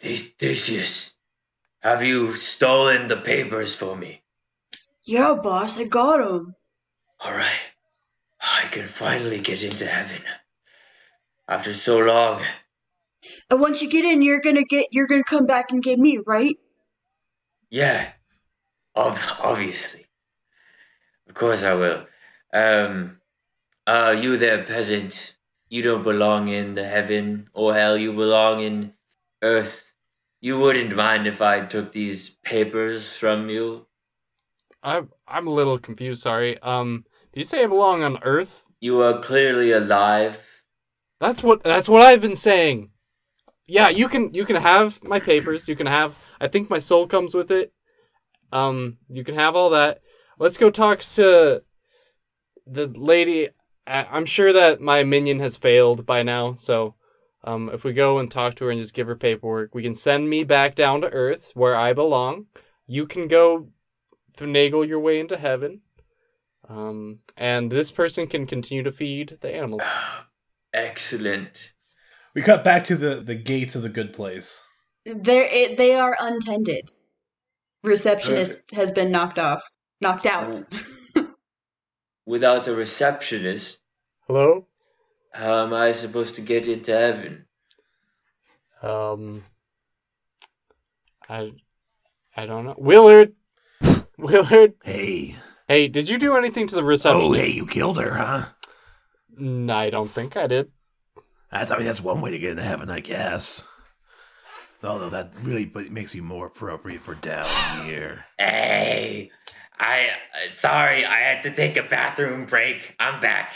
The- 0.00 0.16
Theseus, 0.38 1.12
have 1.80 2.02
you 2.02 2.34
stolen 2.34 3.08
the 3.08 3.16
papers 3.18 3.74
for 3.74 3.96
me? 3.96 4.22
Yeah, 5.04 5.36
boss, 5.42 5.78
I 5.78 5.84
got 5.84 6.20
him. 6.20 6.54
All 7.20 7.32
right, 7.32 7.60
I 8.40 8.66
can 8.70 8.86
finally 8.86 9.40
get 9.40 9.62
into 9.62 9.86
heaven. 9.86 10.22
After 11.48 11.74
so 11.74 11.98
long, 11.98 12.42
And 13.50 13.60
once 13.60 13.82
you 13.82 13.90
get 13.90 14.04
in, 14.04 14.22
you're 14.22 14.40
gonna 14.40 14.64
get, 14.64 14.86
you're 14.92 15.06
gonna 15.06 15.24
come 15.24 15.44
back 15.46 15.70
and 15.70 15.82
get 15.82 15.98
me, 15.98 16.18
right? 16.26 16.56
yeah, 17.68 18.12
ob- 18.96 19.18
obviously, 19.38 20.06
of 21.28 21.34
course 21.34 21.62
I 21.62 21.74
will. 21.74 22.06
Um, 22.54 23.19
uh, 23.90 24.12
you 24.12 24.36
there, 24.36 24.62
peasant, 24.62 25.34
you 25.68 25.82
don't 25.82 26.04
belong 26.04 26.46
in 26.46 26.74
the 26.74 26.86
heaven 26.86 27.50
or 27.52 27.74
hell. 27.74 27.96
You 27.98 28.12
belong 28.12 28.62
in 28.62 28.92
earth. 29.42 29.82
You 30.40 30.60
wouldn't 30.60 30.94
mind 30.94 31.26
if 31.26 31.42
I 31.42 31.66
took 31.66 31.92
these 31.92 32.30
papers 32.44 33.12
from 33.16 33.50
you. 33.50 33.86
I'm 34.82 35.10
I'm 35.26 35.48
a 35.48 35.56
little 35.60 35.76
confused, 35.76 36.22
sorry. 36.22 36.56
Um 36.62 37.04
did 37.32 37.40
you 37.40 37.44
say 37.44 37.64
I 37.64 37.66
belong 37.66 38.02
on 38.02 38.22
Earth? 38.22 38.64
You 38.80 39.02
are 39.02 39.20
clearly 39.20 39.72
alive. 39.72 40.38
That's 41.18 41.42
what 41.42 41.62
that's 41.62 41.88
what 41.88 42.02
I've 42.02 42.22
been 42.22 42.36
saying. 42.36 42.90
Yeah, 43.66 43.88
you 43.88 44.08
can 44.08 44.32
you 44.32 44.44
can 44.44 44.56
have 44.56 45.02
my 45.02 45.18
papers. 45.18 45.68
You 45.68 45.76
can 45.76 45.86
have 45.86 46.14
I 46.40 46.46
think 46.48 46.70
my 46.70 46.78
soul 46.78 47.06
comes 47.08 47.34
with 47.34 47.50
it. 47.50 47.72
Um 48.52 48.98
you 49.08 49.24
can 49.24 49.34
have 49.34 49.56
all 49.56 49.70
that. 49.70 50.00
Let's 50.38 50.58
go 50.58 50.70
talk 50.70 51.00
to 51.00 51.62
the 52.66 52.86
lady. 52.86 53.48
I- 53.90 54.08
I'm 54.10 54.24
sure 54.26 54.52
that 54.52 54.80
my 54.80 55.02
minion 55.04 55.40
has 55.40 55.56
failed 55.56 56.06
by 56.06 56.22
now, 56.22 56.54
so 56.54 56.94
um 57.42 57.70
if 57.72 57.84
we 57.84 57.92
go 57.92 58.18
and 58.18 58.30
talk 58.30 58.54
to 58.56 58.64
her 58.66 58.70
and 58.70 58.80
just 58.80 58.94
give 58.94 59.06
her 59.06 59.16
paperwork, 59.16 59.74
we 59.74 59.82
can 59.82 59.94
send 59.94 60.28
me 60.28 60.44
back 60.44 60.74
down 60.74 61.00
to 61.00 61.12
earth 61.12 61.50
where 61.54 61.74
I 61.74 61.92
belong. 61.92 62.46
You 62.86 63.06
can 63.06 63.28
go 63.28 63.68
finagle 64.36 64.86
your 64.86 65.00
way 65.00 65.18
into 65.20 65.36
heaven. 65.36 65.80
Um 66.68 67.20
and 67.36 67.70
this 67.70 67.90
person 67.90 68.26
can 68.26 68.46
continue 68.46 68.82
to 68.84 68.92
feed 68.92 69.38
the 69.40 69.54
animals. 69.54 69.82
Excellent. 70.72 71.72
We 72.34 72.42
cut 72.42 72.62
back 72.62 72.84
to 72.84 72.96
the, 72.96 73.20
the 73.20 73.34
gates 73.34 73.74
of 73.74 73.82
the 73.82 73.88
good 73.88 74.12
place. 74.12 74.62
They're, 75.04 75.48
it, 75.50 75.76
they 75.76 75.94
are 75.96 76.16
untended. 76.20 76.92
Receptionist 77.82 78.70
has 78.72 78.92
been 78.92 79.10
knocked 79.10 79.38
off. 79.40 79.62
Knocked 80.00 80.26
out. 80.26 80.60
Without 82.26 82.68
a 82.68 82.74
receptionist, 82.74 83.79
Hello? 84.30 84.64
how 85.32 85.64
am 85.64 85.74
I 85.74 85.90
supposed 85.90 86.36
to 86.36 86.40
get 86.40 86.68
into 86.68 86.92
heaven? 86.92 87.46
Um, 88.80 89.42
I, 91.28 91.50
I 92.36 92.46
don't 92.46 92.64
know. 92.64 92.76
Willard, 92.78 93.32
Willard. 94.16 94.74
Hey. 94.84 95.34
Hey, 95.66 95.88
did 95.88 96.08
you 96.08 96.16
do 96.16 96.36
anything 96.36 96.68
to 96.68 96.76
the 96.76 96.84
receptionist? 96.84 97.28
Oh, 97.28 97.32
hey, 97.32 97.50
you 97.50 97.66
killed 97.66 97.98
her, 97.98 98.14
huh? 98.14 98.44
Mm, 99.36 99.68
I 99.68 99.90
don't 99.90 100.12
think 100.12 100.36
I 100.36 100.46
did. 100.46 100.70
That's 101.50 101.72
I 101.72 101.78
mean 101.78 101.86
that's 101.86 102.00
one 102.00 102.20
way 102.20 102.30
to 102.30 102.38
get 102.38 102.50
into 102.50 102.62
heaven, 102.62 102.88
I 102.88 103.00
guess. 103.00 103.64
Although 104.84 105.10
that 105.10 105.32
really 105.42 105.68
makes 105.90 106.14
you 106.14 106.22
more 106.22 106.46
appropriate 106.46 107.02
for 107.02 107.16
down 107.16 107.48
here. 107.84 108.26
Hey, 108.38 109.32
I 109.76 110.10
uh, 110.46 110.50
sorry, 110.50 111.04
I 111.04 111.16
had 111.16 111.42
to 111.42 111.50
take 111.50 111.76
a 111.76 111.82
bathroom 111.82 112.46
break. 112.46 112.94
I'm 113.00 113.20
back. 113.20 113.54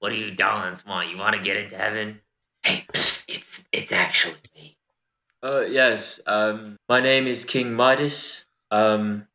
What 0.00 0.10
do 0.10 0.16
you 0.16 0.30
darlings 0.30 0.84
want? 0.84 1.10
You 1.10 1.18
want 1.18 1.36
to 1.36 1.42
get 1.42 1.58
into 1.58 1.76
heaven? 1.76 2.20
Hey, 2.62 2.86
psst, 2.92 3.24
it's 3.28 3.64
it's 3.70 3.92
actually 3.92 4.36
me. 4.56 4.76
Uh, 5.42 5.60
yes. 5.60 6.20
Um, 6.26 6.78
my 6.88 7.00
name 7.00 7.26
is 7.26 7.44
King 7.44 7.74
Midas. 7.74 8.44
Um, 8.70 9.26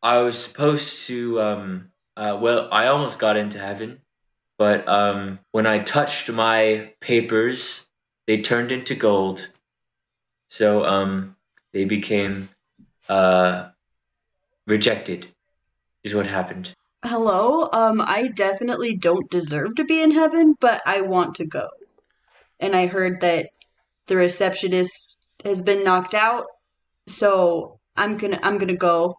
I 0.00 0.18
was 0.18 0.42
supposed 0.42 1.06
to 1.08 1.40
um, 1.40 1.90
uh, 2.16 2.38
well, 2.40 2.68
I 2.70 2.86
almost 2.86 3.18
got 3.18 3.36
into 3.36 3.58
heaven, 3.58 4.00
but 4.56 4.86
um, 4.88 5.40
when 5.50 5.66
I 5.66 5.80
touched 5.80 6.30
my 6.30 6.92
papers, 7.00 7.84
they 8.28 8.40
turned 8.40 8.70
into 8.70 8.94
gold. 8.94 9.48
So 10.50 10.84
um, 10.84 11.34
they 11.72 11.84
became 11.84 12.48
uh 13.08 13.70
rejected 14.68 15.26
is 16.04 16.14
what 16.14 16.28
happened. 16.28 16.72
Hello? 17.04 17.68
Um, 17.72 18.00
I 18.00 18.28
definitely 18.28 18.96
don't 18.96 19.28
deserve 19.28 19.74
to 19.76 19.84
be 19.84 20.02
in 20.02 20.12
heaven, 20.12 20.54
but 20.60 20.80
I 20.86 21.00
want 21.00 21.34
to 21.36 21.46
go. 21.46 21.68
And 22.60 22.76
I 22.76 22.86
heard 22.86 23.20
that 23.22 23.48
the 24.06 24.16
receptionist 24.16 25.26
has 25.44 25.62
been 25.62 25.82
knocked 25.82 26.14
out, 26.14 26.46
so 27.08 27.80
I'm 27.96 28.16
gonna 28.18 28.38
I'm 28.42 28.58
gonna 28.58 28.76
go 28.76 29.18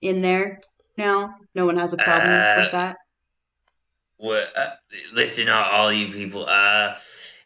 in 0.00 0.22
there 0.22 0.60
now. 0.96 1.34
No 1.56 1.66
one 1.66 1.76
has 1.76 1.92
a 1.92 1.96
problem 1.96 2.30
Uh, 2.32 2.54
with 2.56 2.72
that. 2.72 2.96
What? 4.18 4.56
Uh, 4.56 4.70
listen, 5.12 5.48
all, 5.48 5.64
all 5.64 5.92
you 5.92 6.12
people. 6.12 6.46
Uh, 6.46 6.96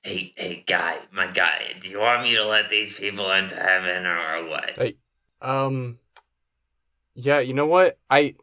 hey, 0.02 0.34
hey, 0.36 0.64
guy, 0.66 0.98
my 1.12 1.26
guy. 1.28 1.72
Do 1.80 1.88
you 1.88 1.98
want 1.98 2.24
me 2.24 2.36
to 2.36 2.44
let 2.44 2.68
these 2.68 2.92
people 2.92 3.30
into 3.32 3.56
heaven 3.56 4.04
or 4.04 4.48
what? 4.50 4.74
Hey. 4.76 4.96
Um 5.40 5.98
Yeah, 7.14 7.40
you 7.40 7.54
know 7.54 7.66
what? 7.66 7.96
I 8.10 8.34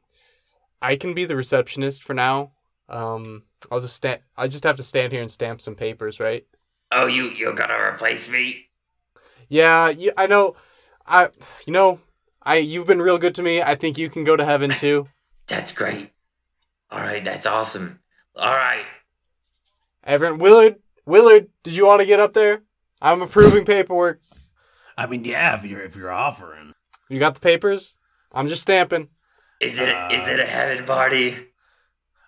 I 0.86 0.96
can 0.98 1.16
be 1.16 1.26
the 1.26 1.36
receptionist 1.36 2.04
for 2.04 2.14
now. 2.14 2.52
Um 2.90 3.44
I'll 3.72 3.80
just 3.80 3.96
stand 3.96 4.22
I 4.38 4.48
just 4.48 4.64
have 4.64 4.78
to 4.78 4.84
stand 4.84 5.12
here 5.12 5.22
and 5.22 5.32
stamp 5.32 5.62
some 5.62 5.76
papers, 5.76 6.20
right? 6.20 6.46
Oh, 6.92 7.08
you 7.08 7.32
you're 7.32 7.54
gonna 7.54 7.80
replace 7.94 8.30
me? 8.30 8.68
Yeah, 9.50 9.90
you, 9.90 10.12
I 10.16 10.28
know 10.28 10.56
I 11.08 11.30
you 11.66 11.74
know, 11.74 12.00
I 12.44 12.58
you've 12.58 12.86
been 12.86 13.02
real 13.02 13.18
good 13.18 13.36
to 13.36 13.44
me. 13.44 13.64
I 13.64 13.74
think 13.76 13.98
you 13.98 14.10
can 14.10 14.24
go 14.24 14.36
to 14.36 14.46
heaven 14.46 14.70
too. 14.76 15.08
That's 15.48 15.72
great. 15.72 16.12
All 16.92 17.00
right, 17.00 17.24
that's 17.24 17.48
awesome. 17.48 18.00
All 18.36 18.56
right. 18.56 18.86
Everyone 20.04 20.38
Willard, 20.38 20.76
Willard, 21.08 21.48
did 21.64 21.74
you 21.74 21.88
want 21.88 22.02
to 22.02 22.06
get 22.06 22.20
up 22.20 22.34
there? 22.34 22.62
I'm 23.02 23.24
approving 23.24 23.66
paperwork. 23.66 24.20
I 24.96 25.08
mean, 25.08 25.26
yeah, 25.26 25.58
if 25.58 25.66
you're 25.66 25.82
if 25.82 25.96
you're 25.96 26.12
offering. 26.12 26.74
You 27.10 27.18
got 27.18 27.34
the 27.34 27.40
papers? 27.40 27.98
I'm 28.32 28.48
just 28.48 28.62
stamping. 28.62 29.10
Is 29.62 29.80
it 29.80 29.88
a, 29.88 30.14
is 30.14 30.28
it 30.28 30.40
a 30.40 30.44
uh, 30.44 30.48
heaven 30.48 30.86
party? 30.86 31.38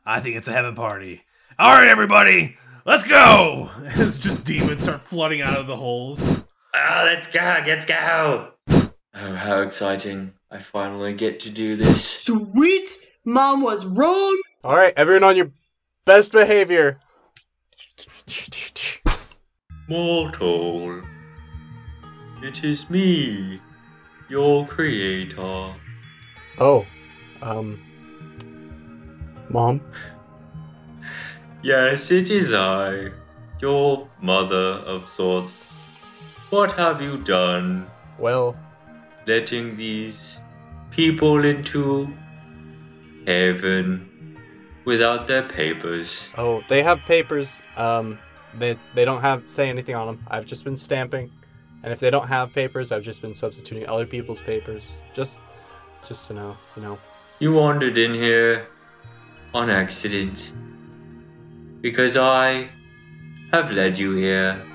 I 0.06 0.22
think 0.22 0.38
it's 0.38 0.48
a 0.48 0.54
heaven 0.54 0.76
party. 0.76 1.24
All 1.60 1.74
right, 1.74 1.88
everybody, 1.88 2.56
let's 2.86 3.06
go. 3.06 3.70
As 3.86 4.18
just 4.18 4.46
demons 4.46 4.84
start 4.84 5.02
flooding 5.02 5.42
out 5.42 5.58
of 5.58 5.68
the 5.68 5.76
holes. 5.76 6.24
Oh, 6.24 7.02
let's 7.04 7.28
go. 7.28 7.64
Let's 7.66 7.84
go. 7.86 8.52
Oh, 8.70 9.34
how 9.36 9.62
exciting! 9.62 10.34
I 10.52 10.60
finally 10.60 11.14
get 11.14 11.42
to 11.42 11.50
do 11.50 11.76
this. 11.76 12.08
Sweet! 12.08 12.98
Mom 13.26 13.62
was 13.62 13.86
wrong! 13.86 14.42
All 14.64 14.76
right, 14.76 14.94
everyone 14.96 15.24
on 15.24 15.36
your 15.36 15.52
best 16.06 16.32
behavior. 16.32 17.00
Mortal, 19.90 21.02
it 22.42 22.64
is 22.64 22.90
me, 22.90 23.60
your 24.30 24.66
creator. 24.68 25.74
Oh. 26.60 26.86
Um 27.42 27.80
Mom? 29.50 29.82
Yes, 31.64 32.12
it 32.12 32.30
is 32.30 32.54
I, 32.54 33.12
your 33.62 34.08
mother 34.22 34.82
of 34.86 35.10
sorts. 35.10 35.54
What 36.50 36.72
have 36.74 37.02
you 37.02 37.18
done, 37.24 37.88
Well, 38.20 38.56
letting 39.26 39.76
these 39.76 40.40
people 40.92 41.44
into 41.44 42.14
heaven 43.26 44.38
without 44.86 45.28
their 45.28 45.44
papers? 45.44 46.30
oh, 46.38 46.64
they 46.70 46.84
have 46.84 47.00
papers. 47.02 47.62
Um 47.76 48.20
they 48.58 48.78
they 48.96 49.06
don't 49.06 49.22
have 49.22 49.48
say 49.50 49.70
anything 49.70 49.96
on 49.96 50.08
them. 50.08 50.26
I've 50.30 50.46
just 50.46 50.64
been 50.64 50.78
stamping. 50.78 51.32
And 51.84 51.94
if 51.94 52.00
they 52.00 52.10
don't 52.10 52.28
have 52.28 52.54
papers, 52.54 52.92
I've 52.92 53.04
just 53.04 53.22
been 53.22 53.36
substituting 53.36 53.88
other 53.88 54.06
people's 54.06 54.42
papers. 54.42 55.04
Just 55.14 55.40
just 56.08 56.28
to 56.28 56.34
know, 56.34 56.58
you 56.76 56.82
know. 56.82 56.98
You 57.40 57.54
wandered 57.54 58.00
in 58.00 58.14
here 58.14 58.68
on 59.54 59.70
accident 59.70 60.52
because 61.82 62.18
I 62.18 62.70
have 63.52 63.70
led 63.70 64.00
you 64.00 64.16
here 64.16 64.66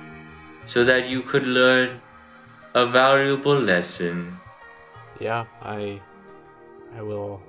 so 0.67 0.85
that 0.85 1.09
you 1.09 1.23
could 1.23 1.47
learn 1.47 2.01
a 2.75 2.87
valuable 2.87 3.59
lesson. 3.59 4.39
Yeah, 5.21 5.47
I 5.61 6.01
I 6.97 7.03
will 7.03 7.43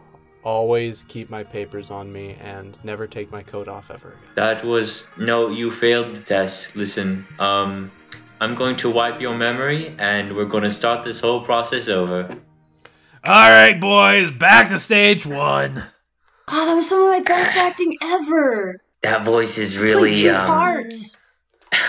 always 0.44 1.04
keep 1.08 1.30
my 1.30 1.44
papers 1.44 1.92
on 1.92 2.12
me 2.12 2.36
and 2.42 2.78
never 2.84 3.06
take 3.06 3.32
my 3.32 3.44
coat 3.44 3.68
off 3.68 3.92
ever 3.92 4.10
again. 4.10 4.30
That 4.36 4.64
was 4.64 5.08
no, 5.18 5.50
you 5.50 5.70
failed 5.70 6.16
the 6.16 6.22
test. 6.22 6.76
Listen, 6.76 7.28
um, 7.38 7.92
I'm 8.42 8.56
going 8.56 8.78
to 8.78 8.90
wipe 8.90 9.22
your 9.22 9.36
memory 9.38 9.96
and 10.00 10.36
we're 10.36 10.46
going 10.46 10.64
to 10.64 10.72
start 10.72 11.04
this 11.04 11.20
whole 11.20 11.42
process 11.42 11.88
over. 11.88 12.36
All 13.26 13.50
right, 13.50 13.80
boys, 13.80 14.32
back 14.32 14.68
to 14.68 14.80
stage 14.80 15.26
one. 15.26 15.82
Oh, 16.50 16.66
that 16.66 16.76
was 16.76 16.90
some 16.90 17.06
of 17.06 17.10
my 17.10 17.22
best 17.22 17.56
acting 17.56 17.96
ever! 18.04 18.82
That 19.02 19.24
voice 19.24 19.58
is 19.58 19.76
Played 19.76 19.82
really 19.82 20.14
two 20.14 20.30
um, 20.30 20.46
parts! 20.46 21.22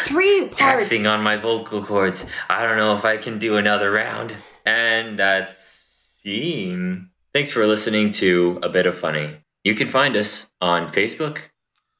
Three 0.04 0.42
parts! 0.46 0.56
taxing 0.56 1.08
on 1.08 1.24
my 1.24 1.36
vocal 1.36 1.84
cords. 1.84 2.24
I 2.48 2.64
don't 2.64 2.76
know 2.76 2.96
if 2.96 3.04
I 3.04 3.16
can 3.16 3.40
do 3.40 3.56
another 3.56 3.90
round. 3.90 4.32
And 4.64 5.18
that's 5.18 6.18
scene. 6.22 7.10
Thanks 7.32 7.50
for 7.50 7.66
listening 7.66 8.12
to 8.12 8.60
A 8.62 8.68
Bit 8.68 8.86
of 8.86 8.96
Funny. 8.96 9.36
You 9.64 9.74
can 9.74 9.88
find 9.88 10.14
us 10.14 10.46
on 10.60 10.92
Facebook, 10.92 11.38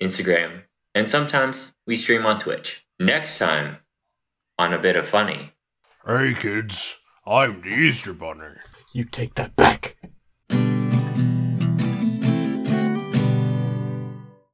Instagram, 0.01 0.63
and 0.95 1.11
sometimes 1.11 1.73
we 1.89 1.97
stream 1.97 2.25
on 2.25 2.39
Twitch. 2.39 2.85
Next 3.01 3.39
time 3.39 3.79
on 4.61 4.73
A 4.73 4.79
Bit 4.79 4.95
of 4.95 5.09
Funny. 5.09 5.51
Hey, 6.07 6.35
kids, 6.39 6.99
I'm 7.27 7.63
the 7.63 7.71
Easter 7.71 8.13
Bunny. 8.13 8.55
You 8.95 9.03
take 9.03 9.35
that 9.35 9.57
back. 9.57 9.97